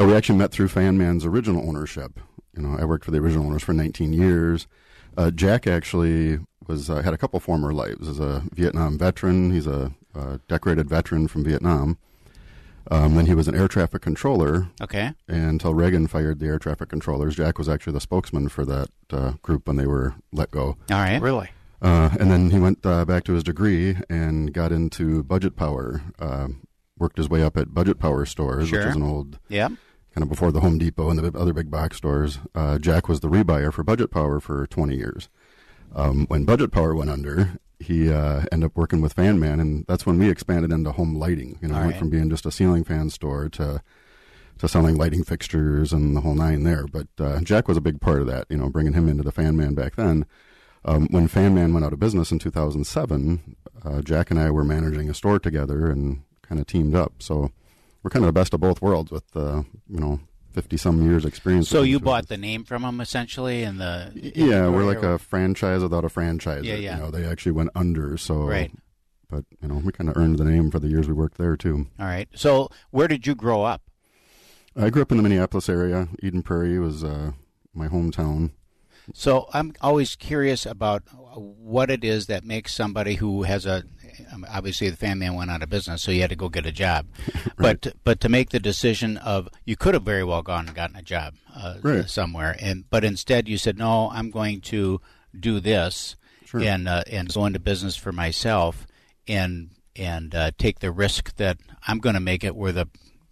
[0.00, 2.20] Uh, we actually met through Fan Man's original ownership.
[2.56, 4.66] You know, I worked for the original owners for 19 years.
[5.16, 9.50] Uh, Jack actually was uh, had a couple former lives as a Vietnam veteran.
[9.50, 11.98] He's a, uh decorated veteran from Vietnam.
[12.90, 14.68] Um, then he was an air traffic controller.
[14.80, 15.12] Okay.
[15.28, 19.32] Until Reagan fired the air traffic controllers, Jack was actually the spokesman for that uh,
[19.42, 20.76] group when they were let go.
[20.90, 21.20] All right.
[21.20, 21.50] Really?
[21.82, 26.00] Uh, and then he went uh, back to his degree and got into Budget Power.
[26.18, 26.48] Uh,
[26.98, 28.80] worked his way up at Budget Power stores, Sure.
[28.80, 29.72] which is an old, Yep.
[30.14, 32.40] kind of before the Home Depot and the other big box stores.
[32.54, 35.28] Uh, Jack was the rebuyer for Budget Power for 20 years.
[35.94, 39.84] Um, when Budget Power went under, he uh, ended up working with Fan Man, and
[39.86, 41.58] that's when we expanded into home lighting.
[41.62, 41.98] You know, All went right.
[41.98, 43.82] from being just a ceiling fan store to
[44.58, 46.86] to selling lighting fixtures and the whole nine there.
[46.86, 48.46] But uh, Jack was a big part of that.
[48.48, 50.26] You know, bringing him into the Fan Man back then.
[50.84, 54.64] Um, when Fan Man went out of business in 2007, uh, Jack and I were
[54.64, 57.14] managing a store together and kind of teamed up.
[57.22, 57.50] So
[58.02, 60.20] we're kind of the best of both worlds with uh, you know
[60.52, 61.68] 50 some years experience.
[61.68, 64.84] So you the two of bought the name from them essentially, and the yeah, we're
[64.84, 66.64] like a franchise without a franchise.
[66.64, 66.96] Yeah, yeah.
[66.96, 68.16] You know, they actually went under.
[68.16, 68.72] So Right.
[69.30, 71.56] But you know, we kind of earned the name for the years we worked there
[71.56, 71.86] too.
[72.00, 72.28] All right.
[72.34, 73.82] So where did you grow up?
[74.74, 76.08] I grew up in the Minneapolis area.
[76.22, 77.32] Eden Prairie was uh,
[77.74, 78.52] my hometown.
[79.14, 81.02] So I'm always curious about
[81.34, 83.84] what it is that makes somebody who has a
[84.48, 86.72] obviously the fan man went out of business, so you had to go get a
[86.72, 87.06] job.
[87.56, 90.96] But but to make the decision of you could have very well gone and gotten
[90.96, 92.08] a job uh, Right.
[92.08, 95.00] somewhere, and but instead you said no, I'm going to
[95.38, 96.60] do this Sure.
[96.60, 98.86] and uh, and go into business for myself
[99.26, 102.86] and and uh, take the risk that I'm going to make it where the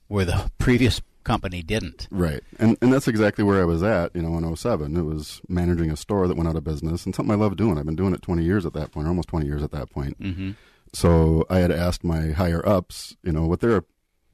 [0.09, 2.07] where the previous company didn't.
[2.11, 2.42] Right.
[2.59, 4.96] And and that's exactly where I was at, you know, in 07.
[4.96, 7.79] It was managing a store that went out of business and something I love doing.
[7.79, 9.90] I've been doing it 20 years at that point, or almost 20 years at that
[9.90, 10.20] point.
[10.20, 10.57] Mhm.
[10.97, 13.85] So I had asked my higher ups, you know, what their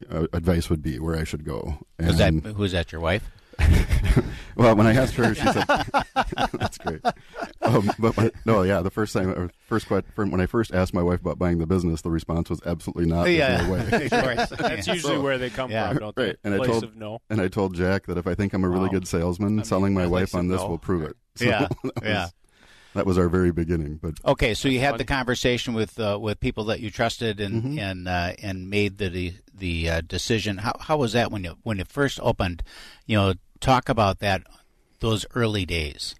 [0.09, 1.79] uh, advice would be, where I should go.
[1.99, 2.93] Was that who's that?
[2.93, 3.29] Your wife?
[4.57, 5.65] well, when I asked her, she said,
[6.53, 7.01] "That's great."
[7.63, 10.95] Um, but when, no, yeah, the first time, or first que- when I first asked
[10.95, 13.25] my wife about buying the business, the response was absolutely not.
[13.25, 13.67] Yeah.
[13.67, 13.81] no way.
[14.05, 14.49] Of course.
[14.51, 16.27] That's usually where they come from, don't they?
[16.27, 16.37] right.
[16.45, 17.19] And I told of no.
[17.29, 18.93] and I told Jack that if I think I'm a really Wow.
[18.93, 20.69] good salesman, selling my wife on this no.
[20.69, 21.17] will prove it.
[21.41, 21.67] Yeah.
[22.05, 22.29] Yeah.
[22.95, 26.41] That was our very beginning, but Okay, so you had the conversation with uh, with
[26.41, 27.79] people that you trusted and Mhm.
[27.79, 30.59] and uh, and made the the, the uh, decision.
[30.59, 32.63] How how was that when you when it first opened?
[33.07, 34.43] You know, talk about that
[35.01, 36.15] those early days.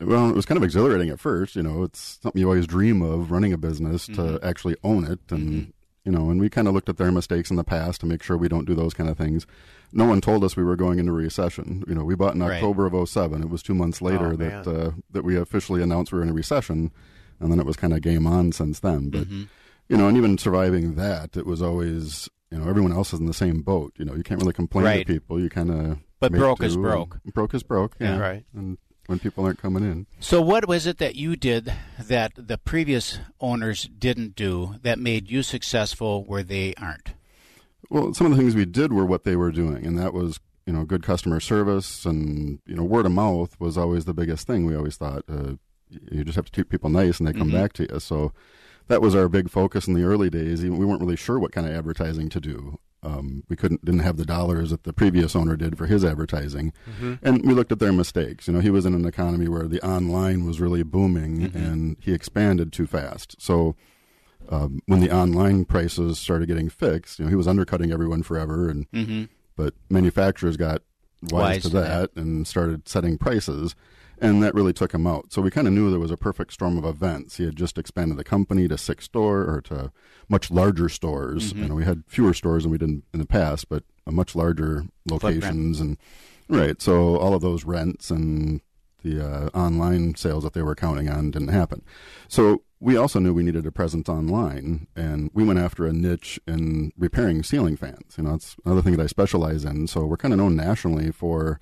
[0.00, 1.56] Well, it was kind of exhilarating at first.
[1.56, 4.38] You know, it's something you always dream of running a business to Mhm.
[4.44, 5.72] actually own it, and
[6.08, 8.22] you know, and we kind of looked at their mistakes in the past to make
[8.22, 9.46] sure we don't do those kind of things.
[9.92, 11.84] No one told us we were going into recession.
[11.86, 12.54] You know, we bought in Right.
[12.54, 13.42] October of 07.
[13.42, 16.30] It was two months later Oh, that uh, that we officially announced we were in
[16.30, 16.90] a recession,
[17.40, 19.10] and then it was kind of game on since then.
[19.10, 19.48] But Mhm.
[19.90, 23.26] you know, and even surviving that, it was always you know everyone else is in
[23.26, 23.92] the same boat.
[23.98, 25.06] You know, you can't really complain Right.
[25.06, 25.38] to people.
[25.38, 27.18] You kind of But broke is broke.
[27.34, 27.96] Broke is broke.
[28.00, 28.14] Yeah.
[28.16, 28.44] Yeah, Right.
[28.56, 30.06] And when people aren't coming in.
[30.20, 35.30] So what was it that you did that the previous owners didn't do that made
[35.30, 37.14] you successful where they aren't?
[37.88, 40.38] Well, some of the things we did were what they were doing, and that was
[40.66, 44.46] you know good customer service and you know word of mouth was always the biggest
[44.46, 44.66] thing.
[44.66, 45.54] We always thought uh,
[46.10, 47.52] you just have to treat people nice, and they come Mhm.
[47.54, 47.98] back to you.
[48.00, 48.34] So
[48.88, 50.62] that was our big focus in the early days.
[50.62, 52.78] Even we weren't really sure what kind of advertising to do.
[53.02, 56.72] Um, we couldn't didn't have the dollars that the previous owner did for his advertising,
[57.00, 57.18] Mhm.
[57.22, 58.48] and we looked at their mistakes.
[58.48, 61.54] You know, he was in an economy where the online was really booming, Mhm.
[61.54, 63.36] and he expanded too fast.
[63.40, 63.76] So
[64.50, 68.68] um, when the online prices started getting fixed, you know, he was undercutting everyone forever,
[68.68, 69.28] and Mhm.
[69.56, 70.82] but manufacturers got
[71.22, 73.74] wise, Wise to to that and started setting prices,
[74.20, 75.32] and that really took him out.
[75.32, 77.36] So we kind of knew there was a perfect storm of events.
[77.36, 79.92] He had just expanded the company to six store or to
[80.28, 81.52] much larger stores.
[81.52, 81.58] Mhm.
[81.62, 84.34] You know, we had fewer stores than we did in the past, but a much
[84.34, 85.96] larger locations and
[86.48, 86.80] right.
[86.80, 88.60] So all of those rents and
[89.04, 91.82] the uh, online sales that they were counting on didn't happen.
[92.26, 96.40] So we also knew we needed a presence online, and we went after a niche
[96.46, 98.14] in repairing ceiling fans.
[98.16, 99.86] You know, it's another thing that I specialize in.
[99.86, 101.60] So we're kind of known nationally for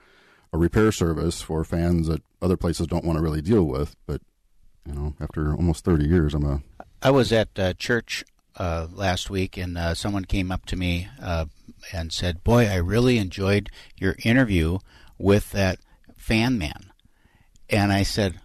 [0.56, 3.94] a repair service for fans that other places don't want to really deal with.
[4.06, 4.20] But
[4.86, 6.62] you know, after almost thirty years, I'm a
[7.02, 8.24] I was at uh, church
[8.56, 11.46] uh, last week, and uh, someone came up to me uh,
[11.92, 14.78] and said, "Boy, I really enjoyed your interview
[15.18, 15.78] with that
[16.16, 16.90] fan man."
[17.68, 18.40] And I said,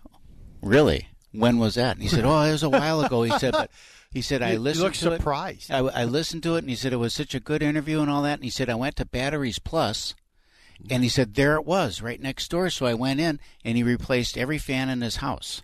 [0.61, 1.07] "Really?
[1.31, 3.71] When was that?" And he said, "Oh, it was a while ago." He said, "But."
[4.13, 5.69] He said, "I You- you listened look to surprised.
[5.69, 5.73] it.
[5.73, 8.11] I, I listened to it, and he said it was such a good interview and
[8.11, 8.33] all that.
[8.39, 10.15] And he said I went to Batteries Plus,
[10.89, 12.69] and he said there it was, right next door.
[12.69, 15.61] So I went in, and he replaced every fan in his house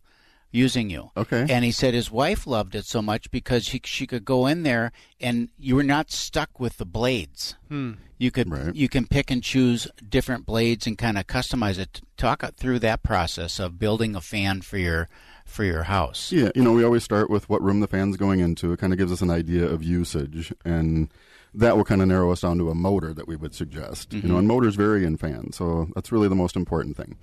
[0.51, 1.11] using you.
[1.15, 1.45] Okay.
[1.49, 4.63] And he said his wife loved it so much because she she could go in
[4.63, 7.55] there and you were not stuck with the blades.
[7.69, 7.93] Hmm.
[8.17, 12.01] You could you can pick and choose different blades and kind of customize it.
[12.17, 15.07] Talk through that process of building a fan for your
[15.45, 16.31] for your house.
[16.31, 18.71] Yeah, you know, we always start with what room the fan's going into.
[18.73, 21.09] It kind of gives us an idea of usage, and
[21.57, 24.13] that will kind of narrow us down to a motor that we would suggest.
[24.13, 24.39] You know, Mhm.
[24.39, 27.15] and motors vary in fans, so that's really the most important thing.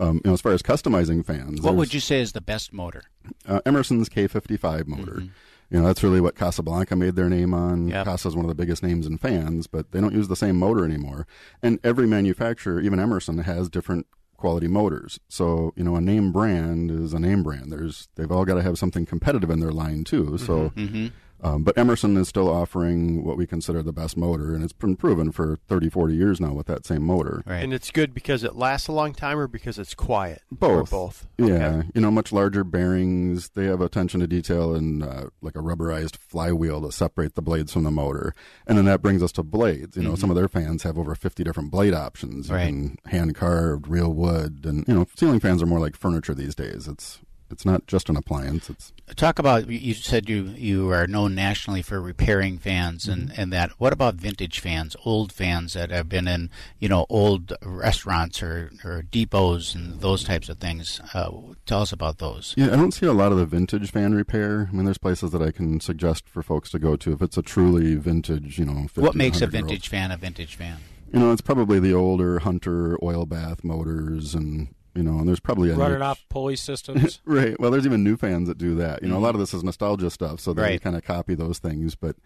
[0.00, 2.72] Um, you know, as far as customizing fans, What would you say is the best
[2.72, 3.02] motor?
[3.46, 5.12] uh, Emerson's K55 motor.
[5.16, 5.26] Mm-hmm.
[5.70, 7.90] You know, that's really what Casablanca made their name on.
[7.90, 10.84] Casa's one of the biggest names in fans, but they don't use the same motor
[10.84, 11.26] anymore.
[11.62, 14.06] And every manufacturer, even Emerson, has different
[14.38, 15.18] quality motors.
[15.28, 17.70] So, you know, a name brand is a name brand.
[17.72, 20.38] There's they've all got to have something competitive in their line too.
[20.38, 21.10] So Mhm.
[21.40, 24.96] Um, but Emerson is still offering what we consider the best motor, and it's been
[24.96, 27.42] proven for 30, 40 years now with that same motor.
[27.46, 30.42] And it's good because it lasts a long time or because it's quiet?
[30.50, 30.92] Both.
[30.92, 31.26] Or both.
[31.38, 31.44] Yeah.
[31.78, 31.88] Okay.
[31.94, 33.50] You know, much larger bearings.
[33.50, 37.72] They have attention to detail and uh, like a rubberized flywheel to separate the blades
[37.72, 38.34] from the motor.
[38.66, 39.96] And then that brings us to blades.
[39.96, 40.18] You know, Mhm.
[40.18, 42.48] some of their fans have over 50 different blade options.
[42.48, 42.90] You Right.
[43.06, 44.64] hand carved, real wood.
[44.64, 46.88] And, you know, ceiling fans are more like furniture these days.
[46.88, 48.68] It's it's not just an appliance.
[48.70, 53.40] It's Talk about you said you you are known nationally for repairing fans and, Mm-hmm.
[53.40, 53.70] and that.
[53.78, 58.70] What about vintage fans, old fans that have been in you know old restaurants or,
[58.84, 61.00] or depots and those types of things?
[61.14, 61.30] Uh,
[61.64, 62.52] tell us about those.
[62.56, 64.68] Yeah, I don't see a lot of the vintage fan repair.
[64.70, 67.38] I mean, there's places that I can suggest for folks to go to if it's
[67.38, 68.82] a truly vintage, you know.
[68.82, 69.68] 50, What makes a 100 year old.
[69.70, 70.78] vintage fan a vintage fan?
[71.12, 75.40] You know, it's probably the older Hunter oil bath motors, and you know, and there's
[75.40, 77.20] probably a Running niche- off pulley systems.
[77.24, 77.58] right.
[77.60, 79.02] Well, there's even new fans that do that.
[79.02, 80.82] You know, a lot of this is nostalgia stuff, so they Right.
[80.82, 81.94] kind of copy those things.
[81.94, 82.16] But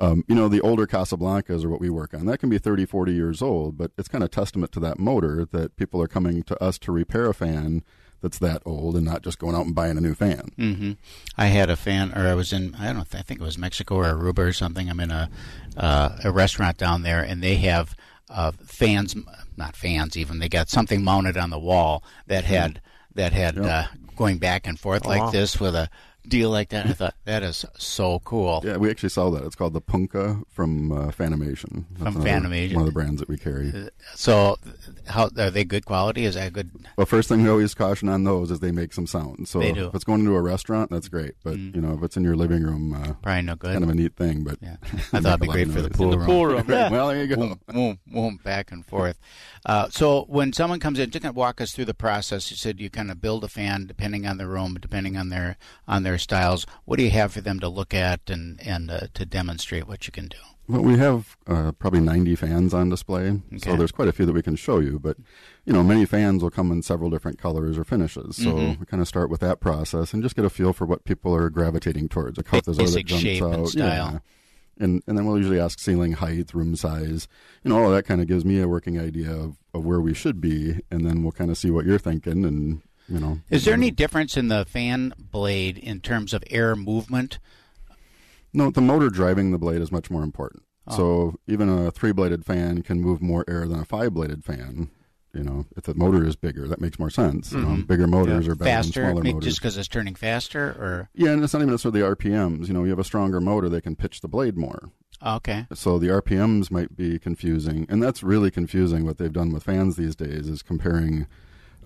[0.00, 2.26] um, you know, the older Casablancas are what we work on.
[2.26, 5.44] That can be 30, 40 years old, but it's kind of testament to that motor
[5.50, 7.82] that people are coming to us to repair a fan
[8.20, 10.50] that's that old and not just going out and buying a new fan.
[10.56, 10.92] hmm
[11.36, 13.58] I had a fan, or I was in, I don't know, I think it was
[13.58, 14.88] Mexico or Aruba or something.
[14.90, 15.30] I'm in a
[15.76, 17.94] uh, a restaurant down there, and they have
[18.30, 19.14] uh, fans,
[19.56, 20.38] not fans even.
[20.38, 22.80] They got something mounted on the wall that had
[23.14, 23.86] that had uh,
[24.16, 25.30] going back and forth Oh, like wow.
[25.30, 25.88] this with a
[26.28, 26.86] deal like that.
[26.86, 28.62] I thought that is so cool.
[28.64, 29.44] Yeah, we actually sell that.
[29.44, 31.84] It's called the Punkah from uh, Fanimation.
[31.98, 32.74] That's From another- Fanimation.
[32.74, 33.72] One of the brands that we carry.
[34.14, 34.56] So,
[35.06, 36.24] how are they good quality?
[36.24, 36.70] Is that good?
[36.96, 39.48] Well, first thing we always caution on those is they make some sound.
[39.48, 39.86] So They do.
[39.86, 39.88] Mm.
[39.88, 41.32] if it's going into a restaurant, that's great.
[41.42, 43.72] But you know, if it's in your living room, uh, Probably no good.
[43.72, 44.76] Kind of a neat thing, but yeah,
[45.12, 46.20] I thought it'd be great for the pool room.
[46.20, 46.64] It's cool room.
[46.68, 47.36] Well, there you go.
[47.36, 49.18] Boom, boom, boom, back and forth.
[49.66, 52.50] Uh, so when someone comes in, just kind of walk us through the process.
[52.50, 55.56] You said you kind of build a fan depending on the room, depending on their
[55.86, 56.66] on their styles.
[56.84, 60.06] What do you have for them to look at and and uh, to demonstrate what
[60.06, 60.36] you can do?
[60.68, 64.34] Well, we have uh, probably 90 fans on display, so there's quite a few that
[64.34, 64.98] we can show you.
[64.98, 65.16] But
[65.64, 68.36] you know, many fans will come in several different colors or finishes.
[68.36, 68.80] So Mhm.
[68.80, 71.34] we kind of start with that process and just get a feel for what people
[71.34, 72.38] are gravitating towards.
[72.38, 73.84] A color that Basic jumps shape and out, style.
[74.12, 74.18] yeah.
[74.80, 77.26] And and then we'll usually ask ceiling height, room size,
[77.64, 80.00] you know, all of that kind of gives me a working idea of, of where
[80.02, 83.40] we should be, and then we'll kind of see what you're thinking, and you know.
[83.50, 87.38] Is there any difference in the fan blade in terms of air movement?
[88.52, 90.62] No, the motor driving the blade is much more important.
[90.86, 90.96] Oh.
[90.96, 94.90] So even a three-bladed fan can move more air than a five-bladed fan.
[95.34, 97.52] You know, if the motor is bigger, that makes more sense.
[97.52, 97.86] You know, Mhm.
[97.86, 98.52] bigger motors Yeah.
[98.52, 99.44] are better faster, than smaller motors.
[99.44, 102.68] just because it's turning faster, or Yeah, and it's not even necessarily the RPMs.
[102.68, 104.90] You know, you have a stronger motor, they can pitch the blade more.
[105.24, 105.66] okay.
[105.74, 109.04] So the RPMs might be confusing, and that's really confusing.
[109.04, 111.26] What they've done with fans these days is comparing,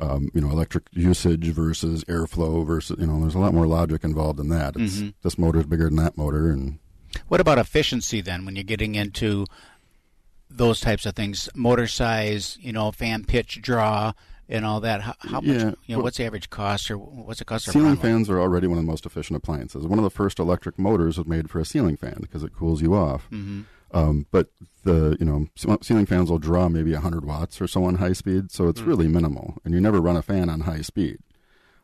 [0.01, 2.97] um, you know, electric usage versus airflow versus.
[2.99, 4.75] You know, there's a lot more logic involved in that.
[4.77, 5.15] It's Mhm.
[5.23, 6.79] this motor's bigger than that motor, and
[7.29, 9.45] What about efficiency then when you're getting into
[10.51, 11.49] those types of things?
[11.55, 14.13] Motor size, you know, fan pitch draw
[14.49, 15.01] and all that.
[15.03, 17.67] How, how Yeah, much, you know, well- what's the average cost or what's the cost?
[17.71, 19.87] Ceiling fans are already one of the most efficient appliances.
[19.87, 22.83] One of the first electric motors was made for a ceiling fan because it cools
[22.83, 23.29] you off.
[23.31, 23.65] Mhm.
[23.95, 24.49] Um, but
[24.85, 25.47] the you know
[25.83, 28.87] ceiling fans will draw maybe 100 watts or so on high speed, so it's Mm.
[28.87, 31.19] really minimal, and you never run a fan on high speed.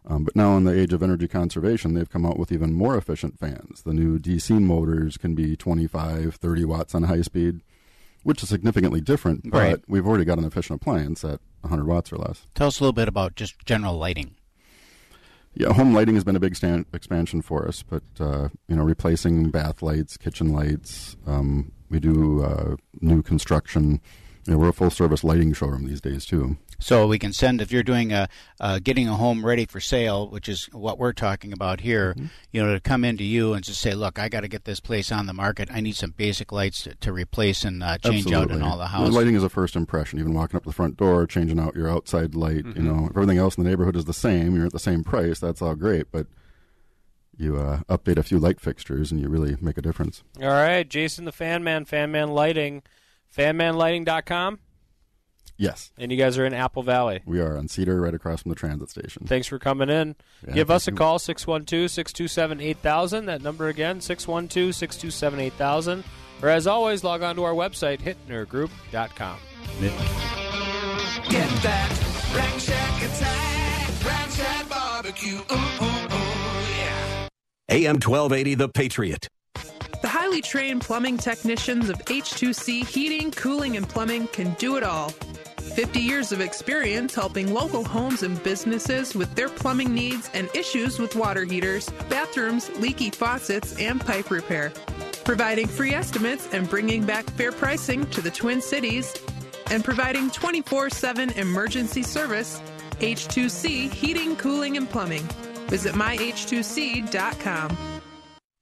[0.07, 2.97] Um, but now, in the age of energy conservation, they've come out with even more
[2.97, 3.83] efficient fans.
[3.83, 7.61] The new DC motors can be 25, 30 watts on high speed,
[8.23, 9.51] which is significantly different.
[9.51, 9.81] But Right.
[9.87, 12.47] we've already got an efficient appliance at 100 watts or less.
[12.55, 14.31] Tell us a little bit about just general lighting.
[15.59, 18.85] Yeah, home lighting has been a big stan- expansion for us, but uh, you know,
[18.85, 21.17] replacing bath lights, kitchen lights.
[21.27, 24.01] Um, we do uh, new construction.
[24.47, 26.59] You know, we're a full service lighting showroom these days too.
[26.81, 28.29] So we can send if you're doing a
[28.61, 32.15] uh, getting a home ready for sale, which is what we're talking about here.
[32.15, 32.27] Mm-hmm.
[32.53, 34.79] You know, to come into you and just say, "Look, I got to get this
[34.79, 35.69] place on the market.
[35.73, 38.87] I need some basic lights to, to replace and uh, change out in all the
[38.87, 40.21] house." Lighting is a first impression.
[40.21, 42.65] Even walking up to the front door, changing out your outside light.
[42.65, 42.77] Mhm.
[42.77, 45.03] You know, if everything else in the neighborhood is the same, you're at the same
[45.03, 45.41] price.
[45.41, 46.29] That's all great, but
[47.37, 50.23] you uh, update a few light fixtures and you really make a difference.
[50.41, 52.83] All right, Jason the Fan Man, Fan Man Lighting,
[53.37, 54.61] fanmanlighting.com.
[55.61, 57.21] Yes, And you guys are in Apple Valley.
[57.27, 59.27] we are on Cedar, right across from the transit station.
[59.27, 60.15] Thanks for coming in.
[60.47, 63.27] Yeah, Give us a call, 612 627 8000.
[63.27, 66.05] That number again, 612 627 8000.
[66.43, 69.39] Or as always, log on to our website, hittnergroup.com.
[71.29, 75.39] Get that Rack Shack attack, Rack Shack barbecue.
[75.39, 77.29] Ooh, ooh, ooh, yeah.
[77.69, 79.29] AM 1280, The Patriot.
[80.01, 85.13] The highly trained plumbing technicians of H2C Heating, Cooling, and Plumbing can do it all.
[85.79, 90.99] 50 years of experience helping local homes and businesses with their plumbing needs and issues
[90.99, 94.73] with water heaters, bathrooms, leaky faucets, and pipe repair.
[95.23, 99.15] Providing free estimates and bringing back fair pricing to the Twin Cities.
[99.71, 102.61] And providing 24 7 emergency service.
[102.99, 105.29] H2C Heating, Cooling, and Plumbing.
[105.69, 107.77] Visit myh2c.com.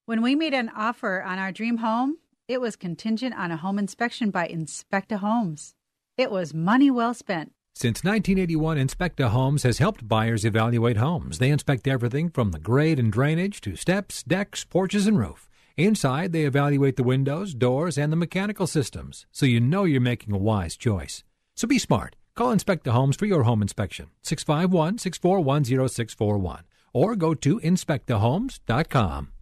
[0.05, 3.79] When we made an offer on our dream home, it was contingent on a home
[3.79, 5.76] inspection by Inspecta Homes.
[6.16, 7.52] It was money well spent.
[7.74, 11.38] Since 1981, Inspecta Homes has helped buyers evaluate homes.
[11.38, 15.50] They inspect everything from the grade and drainage to steps, decks, porches, and roof.
[15.76, 20.33] Inside, they evaluate the windows, doors, and the mechanical systems, so you know you're making
[20.33, 21.22] a wise choice.
[21.55, 22.16] So be smart.
[22.35, 24.07] Call Inspecta Homes for your home inspection.
[24.22, 29.33] 651 641 0641 or go to inspectahomes.com.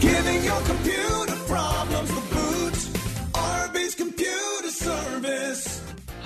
[0.00, 2.35] Giving your computer problems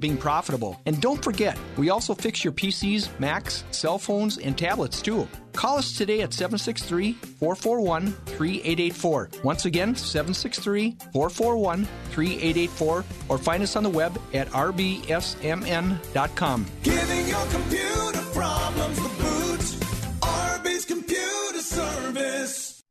[0.00, 0.80] being profitable.
[0.86, 5.28] And don't forget, we also fix your PCs, Macs, cell phones, and tablets too.
[5.52, 9.30] Call us today at 763 441 3884.
[9.44, 14.96] Once again, 763 441 3884, or find us on the web at rbsmn.com.
[16.82, 19.60] Giving your computer problems the boot.
[20.22, 22.82] RB's Computer Service.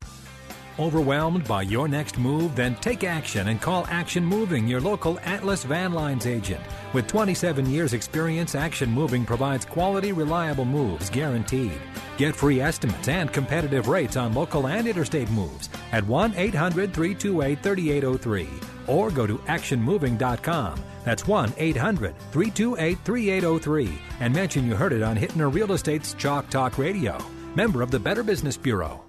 [0.80, 2.56] Overwhelmed by your next move?
[2.56, 6.62] Then take action and call Action Moving, your local Atlas Van Lines agent.
[6.92, 11.80] With 27 years' experience, Action Moving provides quality, reliable moves guaranteed.
[12.18, 17.62] Get free estimates and competitive rates on local and interstate moves at 1 800 328
[17.62, 18.50] 3803
[18.88, 20.80] or go to actionmoving.com.
[21.06, 26.50] That's 1 800 328 3803 and mention you heard it on Hittner Real Estate's Chalk
[26.50, 27.20] Talk Radio.
[27.56, 29.09] Member of the Better Business Bureau.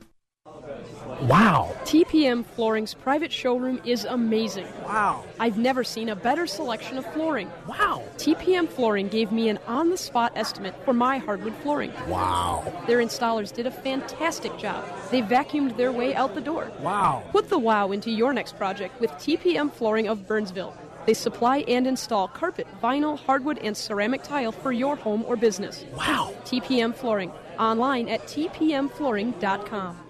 [1.23, 1.77] Wow.
[1.85, 4.67] TPM Flooring's private showroom is amazing.
[4.85, 5.25] Wow.
[5.39, 7.51] I've never seen a better selection of flooring.
[7.67, 8.05] Wow.
[8.17, 11.93] TPM Flooring gave me an on the spot estimate for my hardwood flooring.
[12.09, 12.73] Wow.
[12.87, 14.83] Their installers did a fantastic job.
[15.11, 16.73] They vacuumed their way out the door.
[16.81, 17.23] Wow.
[17.33, 20.75] Put the wow into your next project with TPM Flooring of Burnsville.
[21.05, 25.85] They supply and install carpet, vinyl, hardwood, and ceramic tile for your home or business.
[25.95, 26.33] Wow.
[26.45, 27.31] TPM Flooring.
[27.59, 30.10] Online at tpmflooring.com.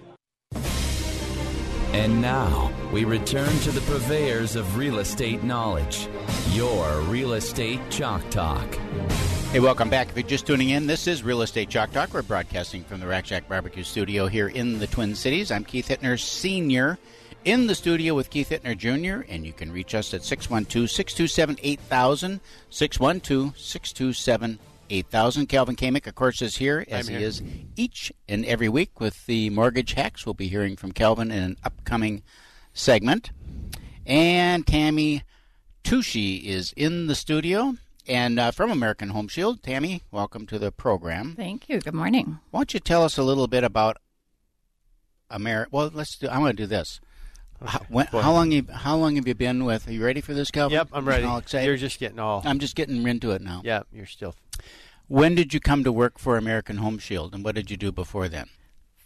[1.93, 6.07] And now we return to the purveyors of real estate knowledge.
[6.51, 8.75] Your Real Estate Chalk Talk.
[9.51, 10.07] Hey, welcome back.
[10.07, 12.13] If you're just tuning in, this is Real Estate Chalk Talk.
[12.13, 15.51] We're broadcasting from the Rack Shack Barbecue Studio here in the Twin Cities.
[15.51, 16.97] I'm Keith Hittner, Sr.,
[17.43, 21.57] in the studio with Keith Hittner, Jr., and you can reach us at 612 627
[21.61, 22.39] 8000.
[22.69, 24.70] 612 627 8000.
[24.91, 27.41] Kelvin Kaming, of course, is here, as I'm he is
[27.77, 30.25] each and every week with the Mortgage Hacks.
[30.25, 32.23] We'll be hearing from Kelvin in an upcoming
[32.73, 33.31] segment.
[34.05, 35.23] And Tammy
[35.83, 37.75] Tucci is in the studio.
[38.07, 41.35] And uh, from American Home Shield, Tammy, welcome to the program.
[41.35, 41.79] Thank you.
[41.79, 42.39] Good morning.
[42.49, 43.97] Why don't you tell us a little bit about
[45.29, 45.69] America?
[45.71, 46.27] Well, let's do.
[46.27, 46.99] I'm going to do this.
[47.63, 49.87] How, when, how long you How long have you been with?
[49.87, 50.75] Are you ready for this, Kelvin?
[50.75, 51.25] Yep, I'm ready.
[51.25, 51.67] All excited?
[51.67, 52.41] You're just getting all.
[52.43, 53.61] I'm just getting into it now.
[53.63, 54.33] Yeah, you're still.
[55.07, 57.91] When did you come to work for American Home Shield, and what did you do
[57.91, 58.47] before then?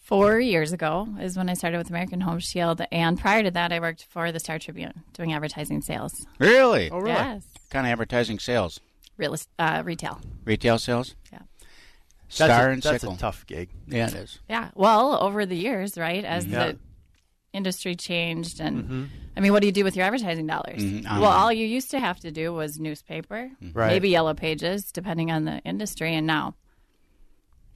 [0.03, 3.71] Four years ago is when I started with American Home Shield, and prior to that,
[3.73, 6.27] I worked for the Star Tribune doing advertising sales.
[6.37, 6.91] Really?
[6.91, 7.09] Oh, really?
[7.15, 7.43] Yes.
[7.53, 8.79] What kind of advertising sales?
[9.17, 10.21] Real est- uh, retail.
[10.43, 11.15] Retail sales?
[11.31, 11.39] Yeah.
[12.27, 13.69] Star That's a- and that's a tough gig.
[13.87, 14.39] Yeah, it is.
[14.47, 14.69] Yeah.
[14.75, 16.51] Well, over the years, right, as Mhm.
[16.51, 16.77] the
[17.55, 19.07] industry changed, and Mhm.
[19.37, 20.81] I mean, what do you do with your advertising dollars?
[20.83, 23.87] Mhm, Well, all you used to have to do was newspaper, Right.
[23.91, 26.55] maybe yellow pages, depending on the industry, and now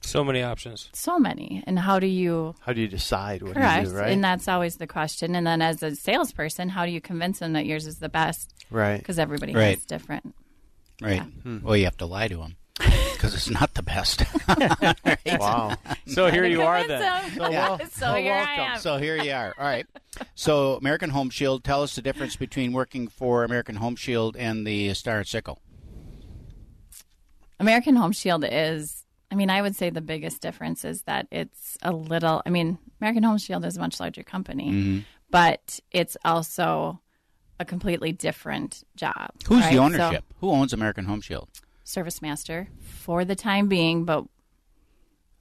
[0.02, 0.88] So many options.
[0.94, 1.62] so many.
[1.66, 3.86] And how do you How do you decide what correct?
[3.86, 4.10] to do, right?
[4.12, 5.34] And that's always the question.
[5.34, 8.54] And then as a salesperson, how do you convince them that yours is the best?
[8.70, 8.98] Right.
[8.98, 9.74] Because everybody Right.
[9.76, 10.34] has different.
[11.02, 11.20] Right.
[11.20, 11.58] Hmm.
[11.62, 12.56] Well, you have to lie to them
[13.20, 14.24] because it's not the best.
[15.04, 15.38] Right?
[15.40, 15.76] Wow.
[16.06, 17.00] So here you are then.
[17.00, 17.30] them.
[17.36, 18.78] So well- so here I am.
[18.78, 19.54] So here you are.
[19.58, 19.86] All right.
[20.34, 24.66] So American Home Shield, tell us the difference between working for American Home Shield and
[24.66, 25.60] the Star and Sickle.
[27.60, 31.76] American Home Shield is, I mean, I would say the biggest difference is that it's
[31.82, 35.04] a little, I mean, American Home Shield is a much larger company, Mhm.
[35.30, 37.00] but it's also
[37.60, 39.30] a completely different job.
[39.46, 39.70] Who's right?
[39.70, 40.24] the So, ownership?
[40.40, 41.48] Who owns American Home Shield?
[41.84, 44.24] Service Master for the time being, but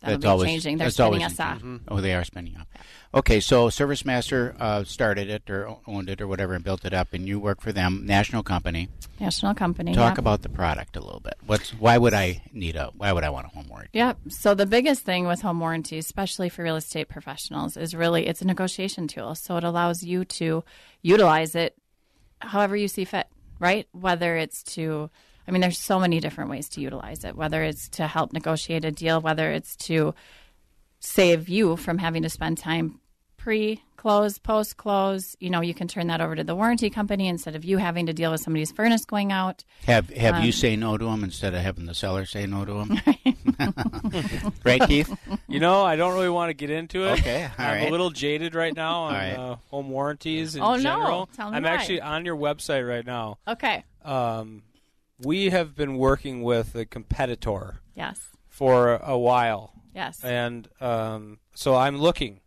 [0.01, 0.77] that'll That's be always changing.
[0.77, 1.61] They're spinning us off.
[1.61, 1.81] changing.
[1.87, 2.67] Oh, they are spinning off.
[3.13, 6.93] Okay, so Service Master uh, started it or owned it or whatever and built it
[6.93, 8.87] up, and you work for them, national company.
[9.19, 9.93] National company.
[9.93, 11.33] Talk about the product a little bit.
[11.45, 13.91] What's why would I need a why would I want a home warranty?
[13.93, 14.17] Yep.
[14.29, 18.41] So the biggest thing with home warranties, especially for real estate professionals, is really it's
[18.41, 19.35] a negotiation tool.
[19.35, 20.63] So it allows you to
[21.01, 21.75] utilize it
[22.41, 23.27] however you see fit,
[23.59, 23.87] right?
[23.91, 25.09] Whether it's to
[25.49, 28.85] I mean there's so many different ways to utilize it, whether it's to help negotiate
[28.85, 30.13] a deal, whether it's to
[30.99, 32.99] save you from having to spend time
[33.35, 35.35] pre close, post close.
[35.39, 38.05] You know, you can turn that over to the warranty company instead of you having
[38.05, 39.63] to deal with somebody's furnace going out.
[39.87, 42.63] Have have Um, you say no to them instead of having the seller say no
[42.63, 43.01] to them?
[44.63, 45.11] right, Keith?
[45.47, 47.19] You know, I don't really want to get into it.
[47.19, 47.87] Okay, all I'm right.
[47.87, 49.33] a little jaded right now on All right.
[49.33, 50.81] uh, home warranties in Oh, no.
[50.81, 51.29] general.
[51.35, 51.69] Tell me I'm why.
[51.69, 53.39] actually on your website right now.
[53.47, 53.83] Okay.
[54.05, 54.63] Um,
[55.23, 58.19] we have been working with a competitor Yes.
[58.47, 59.73] for a while.
[59.93, 60.23] Yes.
[60.23, 62.41] And um, so I'm looking,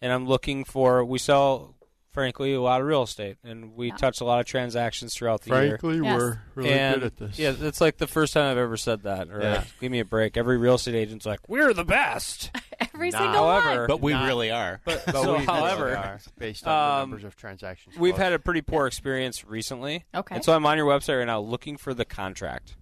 [0.00, 1.04] and I'm looking for.
[1.04, 1.74] We sell,
[2.12, 5.50] frankly, a lot of real estate, and we touch a lot of transactions throughout the
[5.50, 5.78] year.
[5.78, 7.38] Frankly, we're really And, good at this.
[7.38, 9.28] Yeah, it's like the first time I've ever said that.
[9.30, 9.64] Or Yeah.
[9.80, 10.36] give me a break.
[10.36, 12.50] Every real estate agent's like, "We're the best."
[12.94, 13.18] Every Nah.
[13.18, 13.86] single however, one.
[13.88, 14.80] But we Not- really are.
[14.84, 18.14] But, But so, we really however, are, based on the um, numbers of transactions we've
[18.14, 18.22] closed.
[18.22, 20.04] had a pretty poor experience recently.
[20.14, 20.34] Okay.
[20.36, 22.76] And so I'm on your website right now looking for the contract.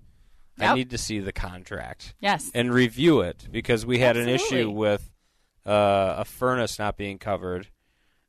[0.61, 2.15] I need to see the contract.
[2.19, 2.51] Yes.
[2.53, 5.09] And review it because we had an issue with
[5.65, 7.69] uh, a furnace not being covered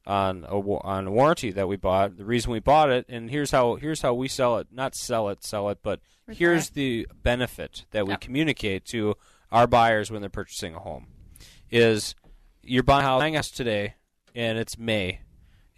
[0.09, 2.17] on a on a warranty that we bought.
[2.17, 4.67] The reason we bought it, and here's how here's how we sell it.
[4.71, 5.99] Not sell it, sell it, but
[6.29, 9.15] here's the benefit that we communicate to
[9.51, 11.07] our buyers when they're purchasing a home
[11.71, 12.15] is
[12.63, 13.95] you're buying a house- buying us today,
[14.35, 15.21] and it's May,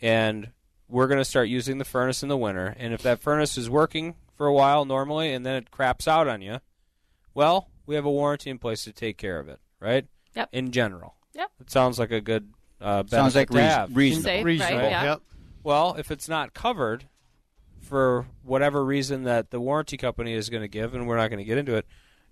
[0.02, 0.52] and
[0.88, 2.76] we're going to start using the furnace in the winter.
[2.78, 6.28] And if that furnace is working for a while normally, and then it craps out
[6.28, 6.60] on you,
[7.34, 10.06] well, we have a warranty in place to take care of it, right?
[10.36, 10.50] Yep.
[10.54, 11.16] In general.
[11.34, 11.52] Yep.
[11.62, 13.96] It sounds like a good uh, Sounds like to reason- have.
[13.96, 14.24] reasonable.
[14.24, 14.58] Safe, right?
[14.60, 15.04] Yeah.
[15.04, 15.22] yep.
[15.64, 17.06] Well, if it's not covered
[17.80, 21.40] for whatever reason that the warranty company is going to give, and we're not going
[21.40, 21.86] to get into it,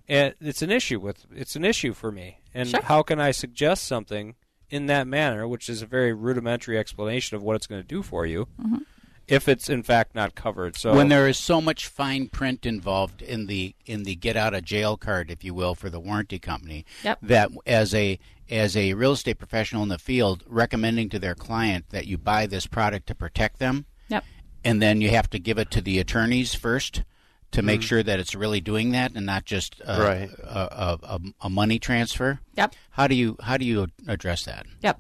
[0.08, 2.40] and it's an issue with it's an issue for me.
[2.54, 2.82] And Sure.
[2.82, 4.36] how can I suggest something
[4.70, 8.02] in that manner, which is a very rudimentary explanation of what it's going to do
[8.02, 8.82] for you, Mhm.
[9.28, 10.76] if it's in fact not covered?
[10.76, 14.54] So when there is so much fine print involved in the in the get out
[14.56, 17.20] of jail card, if you will, for the warranty company, Yep.
[17.24, 18.18] that as a
[18.50, 22.46] as a real estate professional in the field, recommending to their client that you buy
[22.48, 24.24] this product to protect them, Yep.
[24.64, 27.04] and then you have to give it to the attorneys first
[27.52, 27.84] to make Mhm.
[27.84, 30.30] sure that it's really doing that and not just uh, Right.
[30.44, 32.40] a, a, a, a money transfer.
[32.56, 32.76] Yep.
[32.92, 34.66] How do you how do you address that?
[34.82, 35.00] Yep.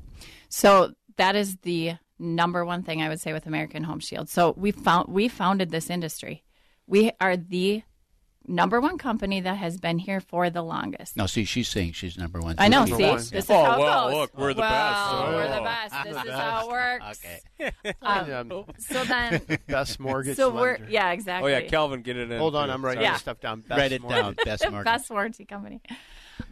[0.50, 4.30] So that is the number one thing I would say with American Home Shield.
[4.30, 6.43] So we found we founded this industry.
[6.88, 7.84] We are the
[8.50, 11.16] number one company that has been here for the longest.
[11.16, 12.56] No, see, she's saying she's number one.
[12.58, 12.86] I know.
[12.86, 13.38] She's See, number this one.
[13.38, 14.18] is how it well, goes.
[14.18, 15.34] look, we're the well, best.
[15.36, 15.64] We're the Oh.
[15.64, 16.04] best.
[16.04, 17.20] This is how it works.
[17.26, 17.72] Okay.
[18.02, 20.88] Um, so then, best mortgage so we're lender.
[20.89, 21.54] yeah, exactly.
[21.54, 22.38] Oh yeah, Kelvin, get it in.
[22.39, 22.70] Hold on.
[22.70, 23.14] I'm writing Sorry.
[23.14, 23.62] this stuff down.
[23.62, 24.22] Best Write it mortgage.
[24.22, 24.36] down.
[24.45, 24.86] Best mortgage.
[24.86, 25.82] best warranty company.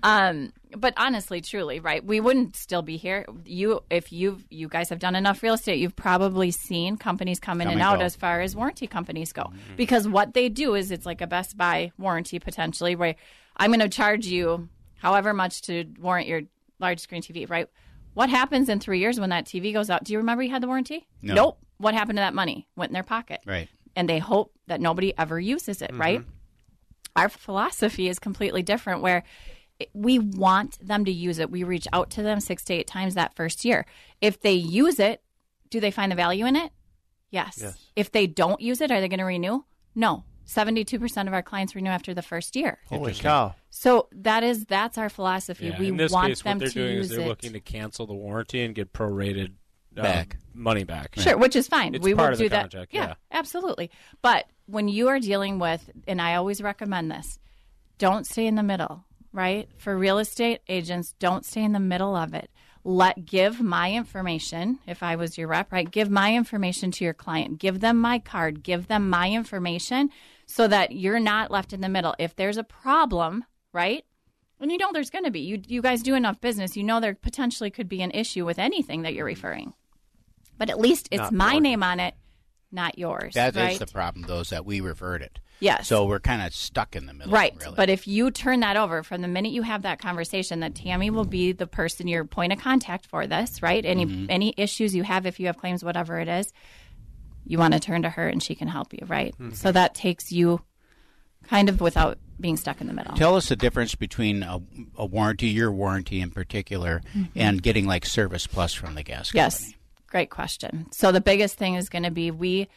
[0.04, 2.04] Um, but honestly, truly, right?
[2.04, 3.26] We wouldn't still be here.
[3.46, 7.62] You, if you you guys have done enough real estate, you've probably seen companies come
[7.62, 9.52] in Come and and out as far as warranty companies go.
[9.76, 13.16] Because what they do is it's like a Best Buy warranty potentially, where
[13.56, 16.42] I'm going to charge you however much to warrant your
[16.80, 17.68] large screen TV, right?
[18.14, 20.04] What happens in three years when that TV goes out?
[20.04, 21.08] Do you remember you had the warranty?
[21.22, 21.34] No.
[21.36, 21.60] Nope.
[21.78, 22.68] What happened to that money?
[22.76, 23.42] Went in their pocket.
[23.46, 23.70] Right.
[23.96, 26.24] And they hope that nobody ever uses it, right?
[27.16, 29.24] Our philosophy is completely different where
[29.94, 31.52] we want them to use it.
[31.52, 33.86] We reach out to them six to eight times that first year.
[34.22, 35.22] If they use it,
[35.70, 36.72] do they find the value in it?
[37.30, 37.60] Yes.
[37.62, 37.78] Yes.
[37.96, 39.64] If they don't use it, are they going to renew?
[39.96, 40.24] No.
[40.48, 42.80] 72% of our clients renew after the first year.
[42.88, 43.54] Holy cow!
[43.70, 45.68] So that is that's our philosophy.
[45.68, 47.28] Yeah, we in this want case, them what they're to doing use is they're it.
[47.28, 49.56] looking to cancel the warranty and get prorated
[49.98, 50.38] uh, Back.
[50.54, 51.16] money back.
[51.20, 51.96] Sure, which is fine.
[51.96, 52.62] It's we part will of do the that.
[52.62, 53.14] contract, yeah, yeah.
[53.32, 53.92] absolutely.
[54.22, 57.40] But when you are dealing with, and I always recommend this,
[57.98, 59.04] don't stay in the middle.
[59.34, 62.50] Right for real estate agents, don't stay in the middle of it.
[62.84, 64.80] Let give my information.
[64.88, 67.60] If I was your rep, right, give my information to your client.
[67.60, 68.64] Give them my card.
[68.64, 70.10] Give them my information,
[70.46, 72.16] so that you're not left in the middle.
[72.18, 74.06] If there's a problem, right,
[74.62, 75.42] and you know there's going to be.
[75.42, 76.78] You you guys do enough business.
[76.78, 79.74] You know there potentially could be an issue with anything that you're referring.
[80.58, 81.64] But at least it's Not my yours.
[81.64, 82.16] name on it,
[82.72, 83.34] not yours.
[83.36, 83.80] That is right?
[83.80, 85.40] the problem, though, is that we revert it.
[85.60, 85.88] Yes.
[85.88, 87.34] So we're kind of stuck in the middle.
[87.34, 87.56] Right.
[87.60, 87.74] Really.
[87.76, 91.10] But if you turn that over from the minute you have that conversation, that Tammy
[91.10, 93.84] will be the person, your point of contact for this, right?
[93.84, 94.26] Any Mhm.
[94.30, 96.54] any issues you have, if you have claims, whatever it is,
[97.46, 99.34] you want to turn to her and she can help you, right?
[99.40, 99.56] Mhm.
[99.56, 100.62] So that takes you
[101.48, 103.16] kind of without being stuck in the middle.
[103.16, 104.62] Tell us the difference between a,
[104.96, 107.30] a warranty, your warranty in particular, Mhm.
[107.36, 109.40] and getting like Service Plus from the gas company.
[109.44, 109.74] Yes.
[110.08, 110.88] Great question.
[110.92, 112.68] So the biggest thing is going to be we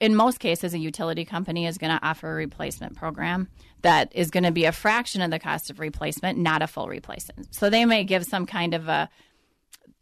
[0.00, 3.48] in most cases a utility company is going to offer a replacement program
[3.82, 6.88] that is going to be a fraction of the cost of replacement, not a full
[6.88, 7.54] replacement.
[7.54, 9.08] So they may give some kind of a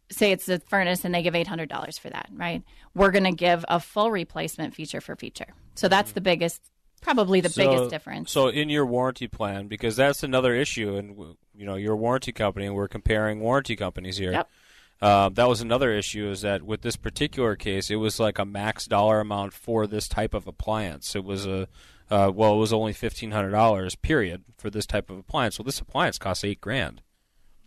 [0.09, 2.63] say it's a furnace and they give $800 for that, right?
[2.93, 5.53] We're going to give a full replacement feature for feature.
[5.75, 6.15] So that's mm-hmm.
[6.15, 6.61] the biggest
[7.01, 8.31] probably the So- biggest difference.
[8.31, 12.31] So in your warranty plan, because that's another issue, and you know you're a warranty
[12.31, 14.31] company, and we're comparing warranty companies here.
[14.31, 14.49] Yep.
[15.01, 18.45] Uh, that was another issue is that with this particular case, it was like a
[18.45, 21.15] max dollar amount for this type of appliance.
[21.15, 21.67] It was a
[22.11, 25.57] uh, well, it was only fifteen hundred dollars period for this type of appliance.
[25.57, 27.01] Well, this appliance costs eight grand.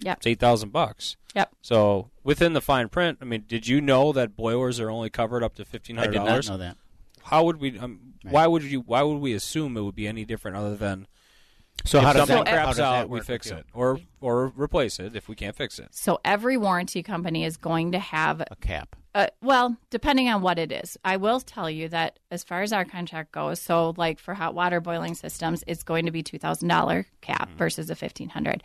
[0.00, 0.18] Yep.
[0.18, 1.16] It's eight thousand bucks.
[1.34, 1.50] Yep.
[1.62, 5.42] So within the fine print, I mean, did you know that boilers are only covered
[5.42, 6.50] up to fifteen I hundred did not dollars?
[6.50, 6.76] know that.
[7.24, 7.78] How would we?
[7.78, 8.80] Um, Why would you?
[8.80, 11.08] Why would we assume it would be any different other than?
[11.84, 13.08] So if how does something that- how craps does that out?
[13.10, 15.88] We fix with it, or or replace it if we can't fix it.
[15.94, 18.96] So every warranty company is going to have a cap.
[19.14, 22.72] Uh, well, depending on what it is, I will tell you that as far as
[22.72, 26.38] our contract goes, so like for hot water boiling systems, it's going to be two
[26.38, 28.64] thousand dollar cap versus a fifteen hundred.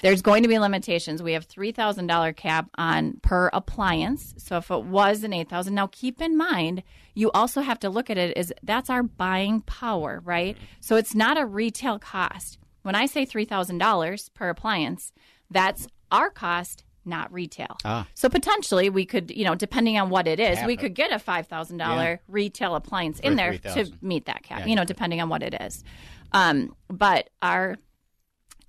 [0.00, 1.22] There's going to be limitations.
[1.22, 4.32] We have three thousand dollar cap on per appliance.
[4.38, 6.82] So if it was an eight thousand, now keep in mind
[7.12, 10.56] you also have to look at it as that's our buying power, right?
[10.80, 12.58] So it's not a retail cost.
[12.82, 15.12] When I say three thousand dollars per appliance,
[15.50, 17.76] that's our cost, not retail.
[17.84, 18.06] Ah.
[18.14, 21.18] So potentially we could, you know, depending on what it is, we could get a
[21.18, 22.16] five thousand Yeah.
[22.28, 24.60] retail appliance in there to meet that cap.
[24.60, 25.82] Yeah, you know, depending on what it is.
[26.32, 27.76] Um, but our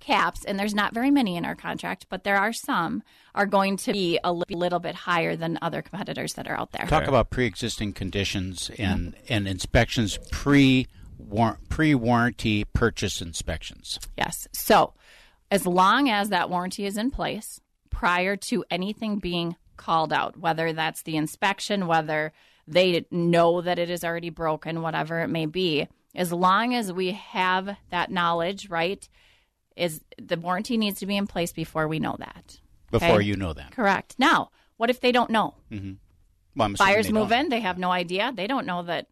[0.00, 3.02] caps, and there's not very many in our contract, but there are some,
[3.34, 6.72] are going to be a li- little bit higher than other competitors that are out
[6.72, 6.86] there.
[6.86, 10.88] Talk about pre-existing conditions and and inspections pre
[11.68, 13.98] pre warranty purchase inspections.
[14.18, 14.48] Yes.
[14.52, 14.94] So,
[15.50, 17.60] as long as that warranty is in place
[17.92, 22.32] prior to anything being called out, whether that's the inspection, whether
[22.66, 27.12] they know that it is already broken, whatever it may be, as long as we
[27.12, 29.08] have that knowledge, right,
[29.76, 32.60] is the warranty needs to be in place before we know that.
[32.90, 33.24] Before Okay?
[33.24, 33.70] you know that.
[33.72, 34.14] Correct.
[34.18, 35.54] Now, what if they don't know?
[35.70, 35.92] Mm-hmm.
[36.54, 37.46] Well, Buyers move don't.
[37.46, 38.32] in, they have no idea.
[38.34, 39.06] They don't know that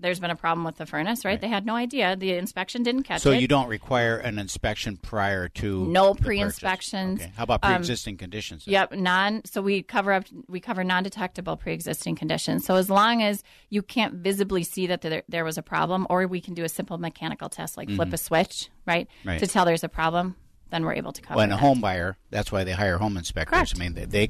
[0.00, 1.40] there's been a problem with the furnace, right?
[1.40, 2.16] They had no idea.
[2.16, 3.40] The inspection didn't catch So it.
[3.40, 7.20] you don't require an inspection prior to no pre-inspections.
[7.20, 7.32] Okay.
[7.36, 8.66] How about Um, pre-existing conditions?
[8.66, 9.42] Yep, non.
[9.44, 10.24] So we cover up.
[10.48, 12.64] We cover non-detectable pre-existing conditions.
[12.64, 16.26] So as long as you can't visibly see that there, there was a problem, or
[16.26, 18.14] we can do a simple mechanical test, like flip Mhm.
[18.14, 19.38] a switch, right, Right.
[19.38, 20.36] to tell there's a problem,
[20.70, 21.36] then we're able to cover.
[21.36, 23.50] Well, and a home buyer, that's why they hire home inspectors.
[23.56, 23.72] Correct.
[23.76, 24.28] I mean, they, they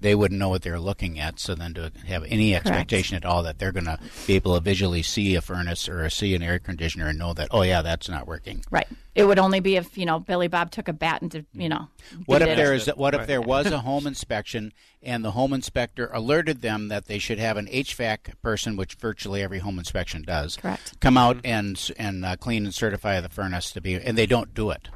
[0.00, 3.42] they wouldn't know what they're looking at, so then to have any expectation at all
[3.42, 6.58] that they're going to be able to visually see a furnace or see an air
[6.58, 8.64] conditioner and know that, oh yeah, that's not working.
[8.70, 8.86] Right.
[9.14, 11.68] It would only be if you know Billy Bob took a bat and to you
[11.68, 11.88] know.
[12.26, 12.56] What if it.
[12.56, 14.72] there is what if there was a home inspection
[15.02, 19.42] and the home inspector alerted them that they should have an HVAC person, which virtually
[19.42, 21.00] every home inspection does, Correct.
[21.00, 24.54] come out and and uh, clean and certify the furnace to be, and they don't
[24.54, 24.88] do it.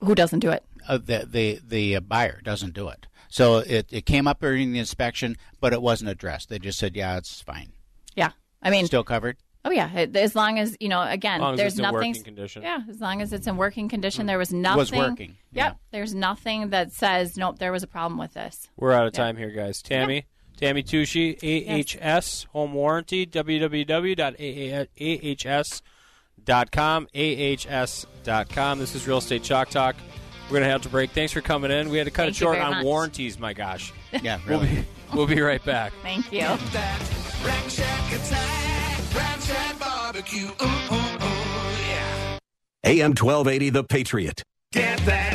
[0.00, 0.64] Who doesn't do it?
[0.88, 3.06] Uh, the the the uh, buyer doesn't do it.
[3.30, 6.48] So it, it came up during the inspection, but it wasn't addressed.
[6.48, 7.72] They just said, "Yeah, it's fine."
[8.14, 9.38] Yeah, I mean, still covered.
[9.64, 11.02] Oh yeah, as long as you know.
[11.02, 11.94] Again, As long as there's it's in nothing.
[11.94, 12.62] working condition.
[12.62, 13.60] Yeah, as long as it's in mm-hmm.
[13.60, 14.22] working condition.
[14.22, 14.26] Mm-hmm.
[14.28, 14.78] There was nothing.
[14.78, 15.76] Was working, Yep.
[15.90, 17.58] There's nothing that says nope.
[17.58, 18.68] There was a problem with this.
[18.76, 19.82] We're out of time here, guys.
[19.82, 20.24] Tammy,
[20.56, 21.36] Tammy Tucci,
[22.02, 23.88] AHS Home Warranty, www.ahs.com,
[27.14, 28.78] ahs.com.
[28.78, 29.96] This is Real Estate Chalk Talk.
[30.50, 31.12] We're going to have to break.
[31.12, 31.90] Thanks for coming in.
[31.90, 32.84] We had to cut Thank it short on much.
[32.84, 33.92] warranties, my gosh.
[34.22, 34.84] Yeah, We'll be,
[35.14, 35.92] we'll be right back.
[36.02, 36.40] Thank you.
[42.84, 44.42] AM 1280, The Patriot.
[44.72, 45.34] Get that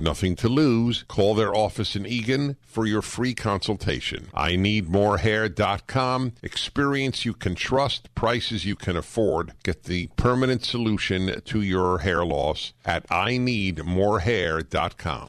[0.00, 1.04] nothing to lose.
[1.08, 4.28] Call their office in Eagan for your free consultation.
[4.34, 6.32] IneedMoreHair.com.
[6.42, 9.52] Experience you can trust, prices you can afford.
[9.62, 15.28] Get the permanent solution to your hair loss at IneedMoreHair.com.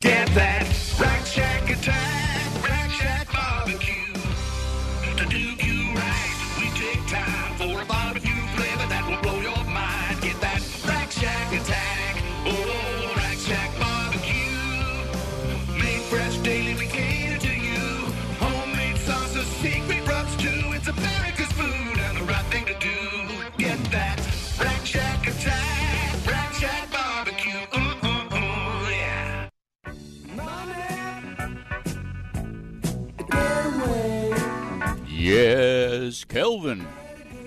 [0.00, 0.62] Get that
[1.00, 2.27] Rack Shack attack,
[35.28, 36.86] Yes, Kelvin.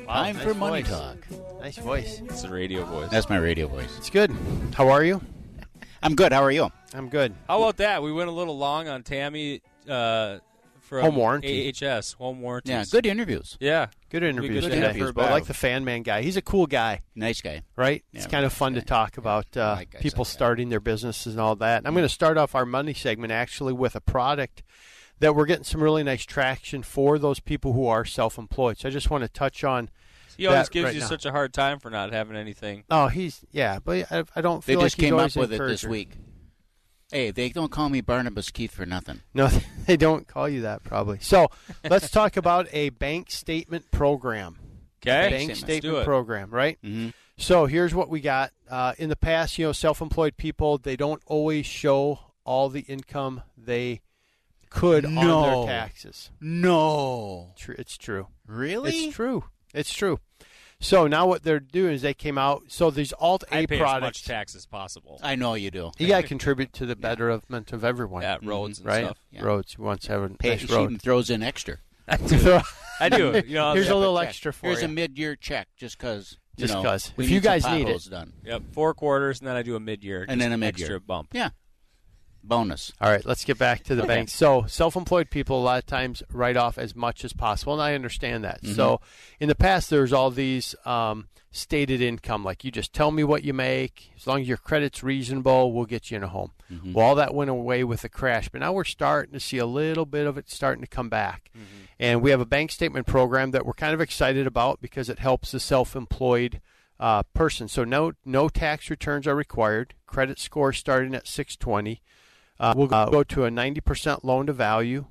[0.08, 0.92] Wow, Time nice for money voice.
[0.92, 1.18] talk.
[1.62, 2.22] Nice voice.
[2.26, 3.10] It's the radio voice.
[3.10, 3.98] That's my radio voice.
[3.98, 4.32] It's good.
[4.76, 5.20] How are you?
[6.04, 6.32] I'm good.
[6.32, 6.70] How are you?
[6.94, 7.34] I'm good.
[7.48, 8.04] How about that?
[8.04, 10.38] We went a little long on Tammy uh,
[10.80, 11.74] from Home warranty.
[11.74, 12.72] AHS, home warranties.
[12.72, 13.58] Yeah, good interviews.
[13.60, 13.88] Yeah.
[14.12, 15.22] Good Be interviews good to today.
[15.24, 16.22] I like the fan man guy.
[16.22, 17.00] He's a cool guy.
[17.16, 17.64] Nice guy.
[17.76, 18.04] Right?
[18.12, 20.32] Yeah, it's kind of fun to talk about uh, like people like that.
[20.32, 21.82] starting their businesses and all that.
[21.88, 24.62] I'm going to start off our money segment actually with a product
[25.22, 28.80] that we're getting some really nice traction for those people who are self-employed.
[28.80, 29.90] So I just want to touch on
[30.36, 31.06] He always gives right you now.
[31.08, 32.84] such a hard time for not having anything.
[32.90, 35.54] Oh, he's yeah, but I, I don't They feel just like he's came up with
[35.54, 36.18] it this week.
[37.12, 39.22] Hey, they don't call me Barnabas Keith for nothing.
[39.34, 39.50] No,
[39.86, 41.20] they don't call you that probably.
[41.20, 41.50] So
[41.88, 44.58] let's talk about a bank statement program.
[45.06, 45.30] Okay.
[45.30, 46.80] bank Let's statement program, right?
[46.84, 47.10] Mm-hmm.
[47.38, 48.52] So here's what we got.
[48.70, 53.44] Uh, in the past, you know, self-employed people they don't always show all the income
[53.56, 54.02] they
[54.72, 55.66] could on No.
[55.66, 56.32] their taxes.
[56.40, 57.54] No.
[57.56, 58.28] Tr- it's true.
[58.48, 58.90] Really?
[58.92, 59.44] It's true.
[59.74, 60.20] It's true.
[60.80, 62.64] So now what they're doing is they came out.
[62.70, 63.98] So these alt A pay products.
[63.98, 65.20] as much tax as possible.
[65.22, 65.92] I know you do.
[66.00, 68.24] You got to contribute to the betterment of everyone.
[68.24, 69.06] Yeah, roads and right?
[69.06, 69.20] stuff.
[69.32, 69.44] Yeah.
[69.44, 69.76] Roads.
[69.78, 71.00] You want to have a Pay, nice road.
[71.00, 71.78] throws in extra.
[72.08, 72.60] I do.
[73.00, 73.44] I do.
[73.46, 74.30] You know, Here's a little check.
[74.30, 74.86] extra for Here's you.
[74.88, 76.38] a mid-year check, just because.
[76.58, 77.14] Just because.
[77.18, 77.86] If you guys need it.
[77.86, 78.34] potholes done.
[78.44, 81.30] Yep, four quarters, and then I do a mid-year, and then a mid-year extra bump.
[81.34, 81.50] Yeah,
[82.44, 82.92] bonus.
[83.02, 84.16] All right, let's get back to the Okay.
[84.16, 84.34] banks.
[84.34, 87.94] So, self-employed people a lot of times write off as much as possible, and I
[87.96, 88.62] understand that.
[88.64, 88.76] Mhm.
[88.76, 89.02] So,
[89.40, 93.44] in the past, there's all these um, stated income, like you just tell me what
[93.44, 94.12] you make.
[94.16, 96.52] As long as your credit's reasonable, we'll get you in a home.
[96.72, 96.94] Mhm.
[96.94, 99.66] Well, all that went away with the crash, but now we're starting to see a
[99.66, 101.52] little bit of it starting to come back.
[102.00, 105.20] And we have a bank statement program that we're kind of excited about because it
[105.20, 106.62] helps the self-employed
[107.00, 107.68] uh, person.
[107.68, 109.96] So no no tax returns are required.
[110.06, 112.02] Credit score starting at 620.
[112.62, 115.06] Uh, we'll go to a 90% loan to value.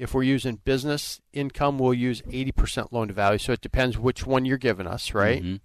[0.00, 3.38] If we're using business income, we'll use 80% loan to value.
[3.38, 5.42] So it depends which one you're giving us, right?
[5.42, 5.60] Mhm.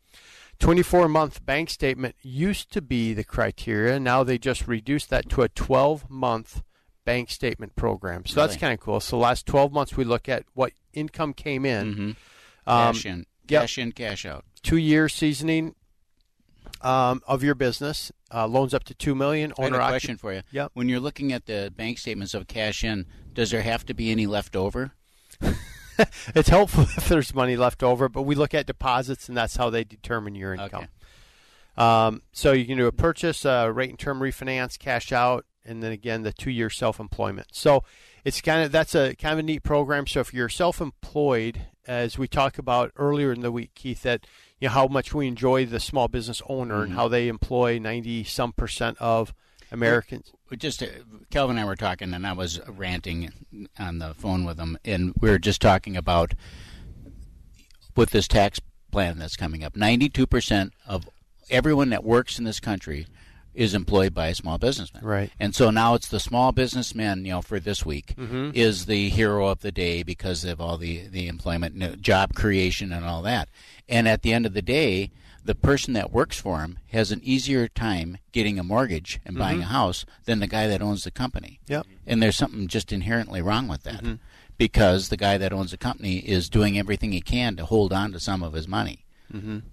[0.59, 3.99] 24 month bank statement used to be the criteria.
[3.99, 6.61] Now they just reduced that to a 12 month
[7.05, 8.25] bank statement program.
[8.25, 8.99] So that's kind of cool.
[8.99, 11.95] So last 12 months we look at what income came in.
[11.95, 12.09] Mhm.
[12.67, 13.17] Um, Cash in,
[13.47, 13.61] yep.
[13.61, 14.43] cash in, cash out.
[14.61, 15.75] Two year seasoning
[16.81, 18.11] um, of your business.
[18.33, 19.53] Uh, loans up to two million.
[19.57, 20.41] I have Owner a occup- question for you.
[20.51, 20.71] Yep.
[20.73, 24.11] When you're looking at the bank statements of cash in, does there have to be
[24.11, 24.93] any left over?
[26.35, 29.69] it's helpful if there's money left over, but we look at deposits, and that's how
[29.69, 30.87] they determine your income.
[31.77, 35.81] Um, so you can do a purchase, uh, rate and term refinance, cash out, and
[35.81, 37.47] then again the two-year self-employment.
[37.51, 37.83] So
[38.25, 40.05] it's kind of that's a kind of a neat program.
[40.05, 44.27] So if you're self-employed, as we talked about earlier in the week, Keith, that
[44.59, 46.95] you know how much we enjoy the small business owner and Mhm.
[46.95, 49.33] how they employ ninety some percent of
[49.71, 50.31] Americans.
[50.49, 50.87] We Just uh,
[51.29, 53.31] Kelvin and I were talking, and I was ranting
[53.77, 56.33] on the phone with him, and we were just talking about
[57.95, 58.59] with this tax
[58.91, 59.75] plan that's coming up.
[59.75, 61.07] Ninety-two percent of
[61.49, 63.07] everyone that works in this country
[63.53, 65.03] is employed by a small businessman.
[65.03, 65.31] Right.
[65.39, 68.53] And so now it's the small businessman, you know, for this week Mhm.
[68.55, 72.33] is the hero of the day because of all the the employment, you know, job
[72.35, 73.49] creation, and all that.
[73.89, 75.11] And at the end of the day,
[75.43, 79.59] the person that works for him has an easier time getting a mortgage and buying
[79.59, 79.63] Mhm.
[79.63, 81.59] a house than the guy that owns the company.
[81.67, 81.87] Yep.
[82.05, 84.03] And there's something just inherently wrong with that.
[84.03, 84.19] Mhm.
[84.57, 88.11] Because the guy that owns the company is doing everything he can to hold on
[88.11, 89.05] to some of his money.
[89.33, 89.63] Mhm.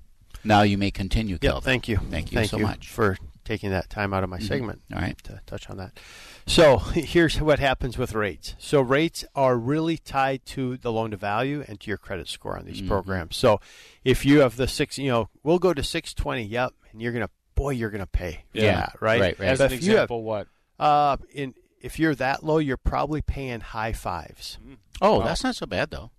[0.45, 1.65] Now you may continue, Yeah, Kelvin.
[1.65, 1.97] thank you.
[2.11, 2.89] Thank you Thank so you much.
[2.89, 4.47] for taking that time out of my Mhm.
[4.49, 4.83] segment.
[4.95, 5.19] All right.
[5.25, 5.99] To touch on that.
[6.47, 8.55] So here's what happens with rates.
[8.59, 12.57] So rates are really tied to the loan to value and to your credit score
[12.59, 12.89] on these Mhm.
[12.89, 13.37] programs.
[13.37, 13.61] So
[14.05, 16.45] if you have the six, you know, we'll go to 620.
[16.45, 18.45] Yep, and you're gonna, boy, you're gonna pay.
[18.53, 18.89] for Yeah.
[19.01, 19.21] right.
[19.21, 19.49] Right, right.
[19.49, 20.47] As But an if you have- example, what?
[20.79, 24.59] Uh, in if you're that low, you're probably paying high fives.
[25.01, 26.11] Oh, Well- that's not so bad though.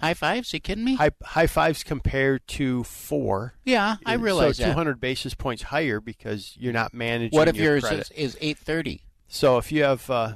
[0.00, 0.52] High fives?
[0.52, 0.94] You kidding me?
[0.94, 3.54] High high fives compared to four.
[3.64, 4.68] Yeah, I realize so that.
[4.70, 7.36] 200 basis points higher because you're not managing.
[7.36, 8.10] What if your yours credit.
[8.14, 9.02] is, is eight thirty?
[9.28, 10.32] So if you have uh,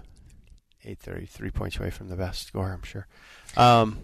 [0.85, 3.07] 830, three points away from the best score, I'm sure.
[3.57, 3.99] Um,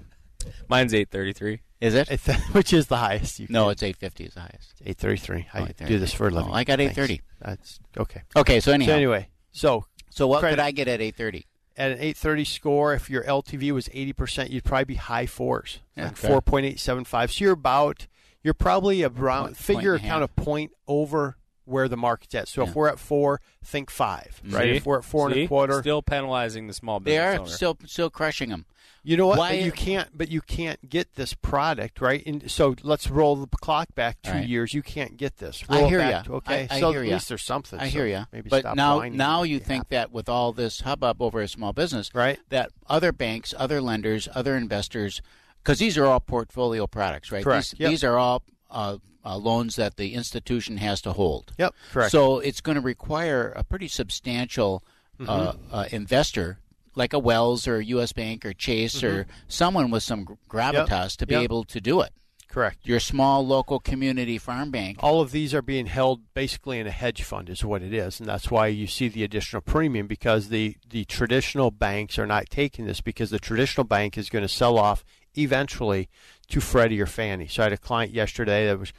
[0.69, 1.61] Mine's eight thirty-three.
[1.81, 2.11] Is it?
[2.11, 3.39] Eight th- which is the highest?
[3.41, 4.75] You No, can- it's eight fifty is the highest.
[4.85, 5.47] 833.
[5.53, 6.51] I Oh, do this for a living.
[6.51, 6.93] Oh, I got Thanks.
[6.97, 7.23] 830.
[7.41, 8.23] That's okay.
[8.37, 8.93] Okay, so anyhow.
[8.93, 11.47] So anyway, so So what credit- could I get at eight thirty?
[11.77, 16.07] at an 830 score, if your LTV was 80%, you'd probably be high fours, Yeah.
[16.07, 16.27] like Okay.
[16.27, 17.31] 4.875.
[17.31, 18.09] So you're about,
[18.43, 21.38] you're probably around, Point- figure point and a kind of point over
[21.69, 22.49] where the market's at.
[22.49, 22.69] So Yeah.
[22.71, 24.65] if we're at four, think five, right?
[24.65, 24.71] See?
[24.77, 27.15] If we're at four and a quarter, still penalizing the small business.
[27.15, 27.51] They are owner.
[27.51, 28.67] still still crushing them.
[29.05, 29.39] You know what?
[29.39, 30.09] Why- But you can't.
[30.13, 32.23] But you can't get this product, right?
[32.27, 34.47] And so let's roll the clock back two All right.
[34.49, 34.75] years.
[34.75, 35.65] You can't get this.
[35.69, 36.23] I Roll it hear back ya.
[36.23, 37.15] to- Okay, I, I so hear at ya.
[37.15, 37.79] least there's something.
[37.79, 38.25] I so hear you.
[38.33, 39.97] Maybe but stop now, whining now and you think happy.
[39.97, 42.39] that with all this hubbub over a small business, right?
[42.51, 45.23] That other banks, other lenders, other investors,
[45.63, 47.45] because these are all portfolio products, right?
[47.45, 47.71] Correct.
[47.73, 47.91] These, Yep.
[47.91, 51.53] these are all uh, uh, loans that the institution has to hold.
[51.59, 51.75] Yep.
[51.93, 52.13] Correct.
[52.13, 54.83] So it's going to require a pretty substantial
[55.21, 55.59] uh, Mhm.
[55.73, 56.61] uh, investor,
[56.95, 58.13] like a Wells or a U.S.
[58.13, 61.41] Bank or Chase or someone with some gr- gravitas to be Mm-hmm.
[61.43, 61.45] Yep.
[61.51, 62.13] able to do it.
[62.49, 62.79] Correct.
[62.85, 64.99] Your small local community farm bank.
[65.03, 68.21] all of these are being held basically in a hedge fund is what it is
[68.21, 72.49] and that's why you see the additional premium because the the traditional banks are not
[72.49, 75.05] taking this because the traditional bank is going to sell off
[75.37, 76.09] eventually
[76.49, 77.47] to Freddie or Fannie.
[77.49, 78.93] So I had a client yesterday that was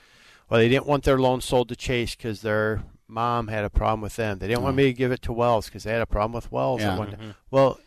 [0.50, 4.02] well they didn't want their loan sold to Chase cuz their mom had a problem
[4.02, 4.40] with them.
[4.40, 4.78] They didn't want Oh.
[4.78, 6.94] me to give it to Wells cuz they had a problem with Wells Yeah.
[6.94, 7.36] at one Mhm.
[7.52, 7.80] Well,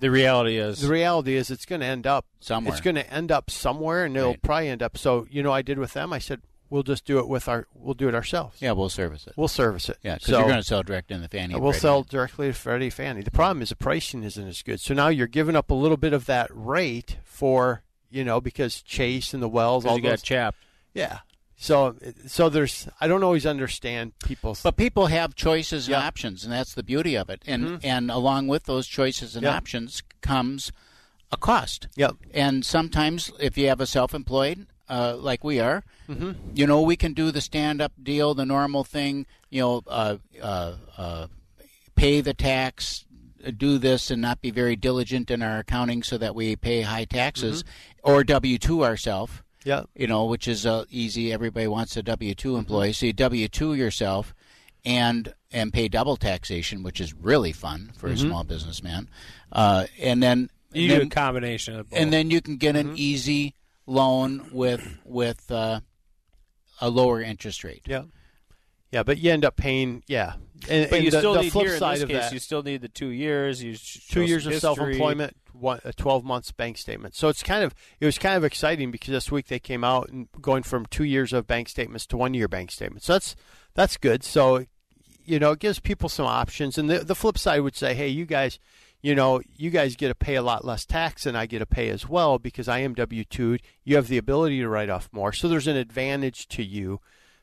[0.00, 2.72] The reality is, the reality is it's going to end up Somewhere.
[2.72, 4.42] It's going to end up somewhere and it'll Right.
[4.42, 6.40] probably end up so you know I did with them I said
[6.70, 8.56] we'll just do it with our we'll do it ourselves.
[8.60, 9.34] Yeah, we'll service it.
[9.36, 9.98] We'll service it.
[10.02, 11.54] Yeah, because So- you're going to sell direct in the Fannie.
[11.54, 11.80] We'll Freddie.
[11.80, 13.22] sell directly to Freddie Fannie.
[13.22, 14.80] The problem is the pricing isn't as good.
[14.80, 18.82] So now you're giving up a little bit of that rate for you know because
[18.82, 20.58] Chase and the Wells all you got those chapped.
[20.94, 21.18] Yeah.
[21.62, 21.94] So
[22.26, 26.06] so there's I don't always understand people's But people have choices and Yeah.
[26.06, 27.40] options, and that's the beauty of it.
[27.46, 27.80] And Mhm.
[27.84, 29.56] and along with those choices and Yeah.
[29.56, 30.72] options comes
[31.30, 31.86] a cost.
[31.94, 32.16] Yep.
[32.34, 36.34] And sometimes, if you have a self-employed uh, like we are, Mhm.
[36.52, 39.24] you know, we can do the stand-up deal, the normal thing.
[39.48, 41.26] You know, uh, uh, uh,
[41.94, 43.04] pay the tax,
[43.56, 47.04] do this, and not be very diligent in our accounting, so that we pay high
[47.06, 47.62] taxes,
[48.02, 49.32] or W two ourselves.
[49.64, 49.84] Yeah.
[49.94, 51.32] You know, which is uh, easy.
[51.32, 52.92] Everybody wants a W two employee.
[52.92, 54.34] So you W two yourself,
[54.84, 58.12] and and pay double taxation, which is really fun for Mhm.
[58.14, 59.08] a small businessman.
[59.52, 61.98] Uh, and then You then, do a combination of both.
[62.00, 62.90] and then you can get Mm-hmm.
[62.90, 63.54] an easy
[63.86, 65.80] loan with with uh,
[66.80, 67.82] a lower interest rate.
[67.86, 68.04] Yeah.
[68.90, 70.34] Yeah, but you end up paying yeah.
[70.68, 72.32] And, but and you the, still the need flip here in this of case, that
[72.32, 73.62] you still need the two years.
[73.62, 77.14] You two years of self-employment, one, a 12 months bank statement.
[77.14, 80.08] So it's kind of it was kind of exciting because this week they came out
[80.10, 83.06] and going from two years of bank statements to one year bank statements.
[83.06, 83.36] So that's
[83.74, 84.24] that's good.
[84.24, 84.66] So
[85.24, 86.76] you know it gives people some options.
[86.76, 88.58] And the the flip side would say, hey, you guys,
[89.00, 91.66] you know, you guys get to pay a lot less tax than I get to
[91.66, 93.58] pay as well because I am W two.
[93.84, 95.32] You have the ability to write off more.
[95.32, 97.00] So there's an advantage to you.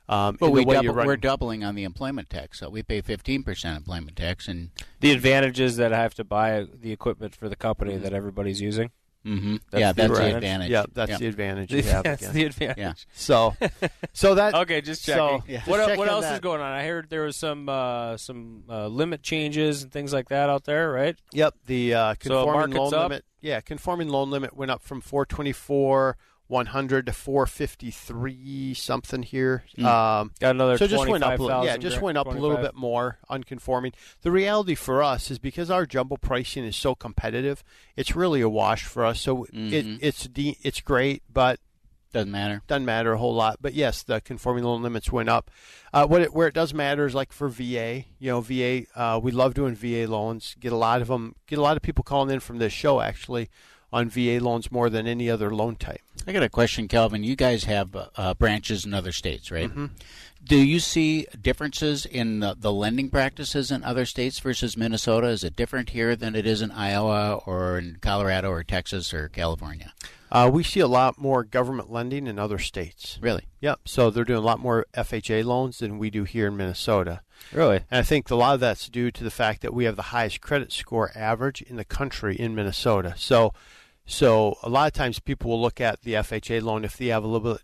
[0.10, 2.82] Um, But we the way double, you're we're doubling on the employment tax, so we
[2.84, 6.92] pay fifteen percent employment tax, and The advantage is that I have to buy the
[6.92, 8.90] equipment for the company that everybody's using.
[9.26, 9.60] Mhm.
[9.74, 10.70] Yeah, that's the advantage.
[10.72, 11.18] Yeah, that's Yeah.
[11.18, 12.04] the advantage you have.
[12.06, 12.34] That's again.
[12.34, 12.78] the advantage.
[12.78, 12.94] Yeah.
[13.14, 13.54] So,
[14.14, 15.56] so that okay, just so- checking.
[15.58, 16.36] just What, checking what else that.
[16.36, 16.72] is going on?
[16.72, 20.64] I heard there was some uh, some uh, limit changes and things like that out
[20.64, 21.18] there, right?
[21.34, 23.10] Yep, the uh, conforming market's loan up?
[23.10, 23.26] limit.
[23.42, 26.18] Yeah, conforming loan limit went up from 424
[26.50, 29.64] 100 to 453 something here.
[29.76, 29.86] Hmm.
[29.86, 31.40] Um, Got another so just went up.
[31.40, 33.94] a little- Yeah, just went up a little bit more unconforming.
[34.22, 37.64] The reality for us is because our jumbo pricing is so competitive,
[37.96, 39.22] it's really a wash for us.
[39.22, 40.00] So it, Mhm.
[40.02, 41.60] it's de- it's great, but
[42.12, 42.64] doesn't matter.
[42.66, 43.58] Doesn't matter a whole lot.
[43.62, 45.52] But yes, the conforming loan limits went up.
[45.94, 48.06] Uh, what it, where it does matter is like for VA.
[48.18, 48.88] You know, VA.
[48.96, 50.56] Uh, we love doing VA loans.
[50.60, 51.36] Get a lot of them.
[51.46, 53.48] Get a lot of people calling in from this show actually
[53.92, 56.02] on VA loans more than any other loan type.
[56.28, 57.24] I got a question, Calvin.
[57.24, 59.70] You guys have uh, branches in other states, right?
[59.70, 59.90] Mhm.
[60.44, 65.28] Do you see differences in the, the lending practices in other states versus Minnesota?
[65.28, 69.28] Is it different here than it is in Iowa or in Colorado or Texas or
[69.28, 69.94] California?
[70.32, 73.18] Uh, we see a lot more government lending in other states.
[73.20, 73.48] Really?
[73.62, 73.80] Yep.
[73.86, 77.22] So they're doing a lot more FHA loans than we do here in Minnesota.
[77.52, 77.78] Really?
[77.90, 80.04] And I think a lot of that's due to the fact that we have the
[80.04, 83.16] highest credit score average in the country in Minnesota.
[83.18, 83.54] So,
[84.10, 87.24] so a lot of times people will look at the FHA loan if they have
[87.24, 87.62] a little bit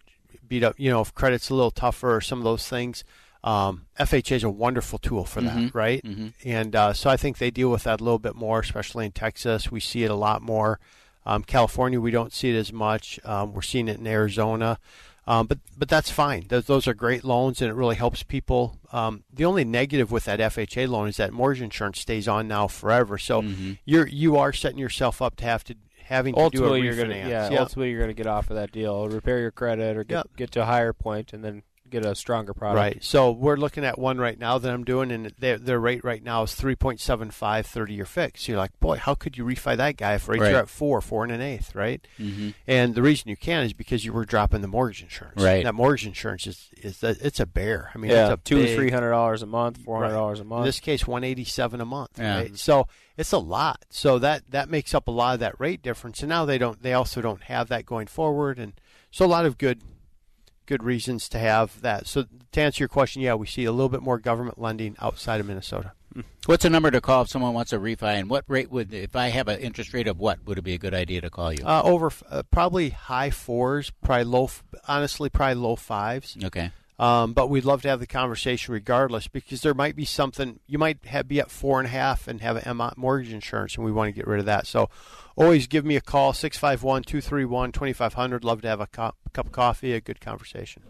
[0.48, 3.04] beat up, you know, if credit's a little tougher or some of those things.
[3.44, 5.74] Um, FHA is a wonderful tool for that, Mhm.
[5.76, 6.04] right?
[6.04, 6.34] Mhm.
[6.44, 9.12] And uh, so I think they deal with that a little bit more, especially in
[9.12, 9.72] Texas.
[9.72, 10.80] We see it a lot more.
[11.28, 13.20] Um, California, we don't see it as much.
[13.24, 14.78] Um, we're seeing it in Arizona,
[15.28, 16.46] um, but but that's fine.
[16.50, 18.78] Those, those are great loans, and it really helps people.
[18.92, 22.68] Um, the only negative with that FHA loan is that mortgage insurance stays on now
[22.68, 23.18] forever.
[23.18, 23.44] So
[23.86, 25.76] you're you are setting yourself up to have to
[26.06, 27.08] having to Ultimately, do a you're refinance.
[27.22, 27.60] gonna yeah, Yeah.
[27.60, 30.28] Ultimately, you're gonna get off of that deal, repair your credit, or get, Yep.
[30.38, 31.64] get to a higher point, and then
[32.02, 32.78] get a stronger product.
[32.78, 33.04] Right.
[33.04, 36.24] So we're looking at one right now that I'm doing, and their, their rate right
[36.24, 38.48] now is 3.75 30 year fix.
[38.48, 40.54] You're like, boy, how could you refi that guy if rates Right.
[40.54, 42.06] are at four, four and an eighth, right?
[42.20, 42.54] Mhm.
[42.68, 45.42] And the reason you can is because you were dropping the mortgage insurance.
[45.42, 45.64] Right.
[45.64, 47.92] That mortgage insurance is is that it's a bear.
[47.96, 50.44] I mean, yeah, it's a two three hundred dollars a month, four hundred dollars a
[50.44, 50.60] month.
[50.62, 52.12] In this case, 187 a month.
[52.18, 52.38] Yeah.
[52.38, 52.58] Right?
[52.58, 52.88] So
[53.18, 53.86] it's a lot.
[53.90, 56.22] So that that makes up a lot of that rate difference.
[56.22, 56.82] And now they don't.
[56.82, 58.60] They also don't have that going forward.
[58.60, 58.74] And
[59.12, 59.82] so a lot of good
[60.66, 62.08] good reasons to have that.
[62.08, 65.40] So to answer your question, yeah, we see a little bit more government lending outside
[65.40, 65.94] of Minnesota.
[66.46, 68.20] What's the number to call if someone wants a refi?
[68.20, 70.74] And what rate would, if I have an interest rate of what, would it be
[70.74, 71.66] a good idea to call you?
[71.66, 74.50] Uh, over uh, probably high fours, probably low.
[74.88, 76.38] Honestly, probably low fives.
[76.42, 76.72] Okay.
[76.98, 80.78] Um, but we'd love to have the conversation regardless because there might be something you
[80.78, 83.92] might have, be at four and a half and have a mortgage insurance, and we
[83.92, 84.66] want to get rid of that.
[84.66, 84.90] So
[85.36, 88.44] always give me a call 651 231 2500.
[88.44, 90.84] Love to have a cup, cup of coffee, a good conversation.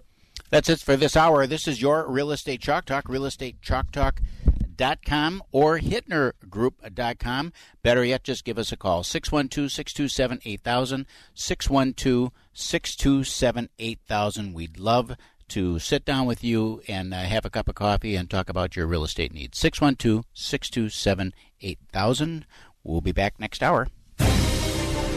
[0.50, 1.46] That's it for this hour.
[1.48, 7.54] This is your Real Estate Chalk Talk, realestatechalktalk.com or hittnergroup.com.
[7.82, 11.08] Better yet, just give us a call 612 627 8000.
[11.34, 14.54] 612 627 8000.
[14.54, 15.16] We'd love
[15.50, 18.76] to sit down with you and uh, have a cup of coffee and talk about
[18.76, 19.58] your real estate needs.
[19.58, 22.46] 612 627 8000.
[22.84, 23.88] We'll be back next hour.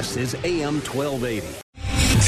[0.00, 1.69] This is AM 1280.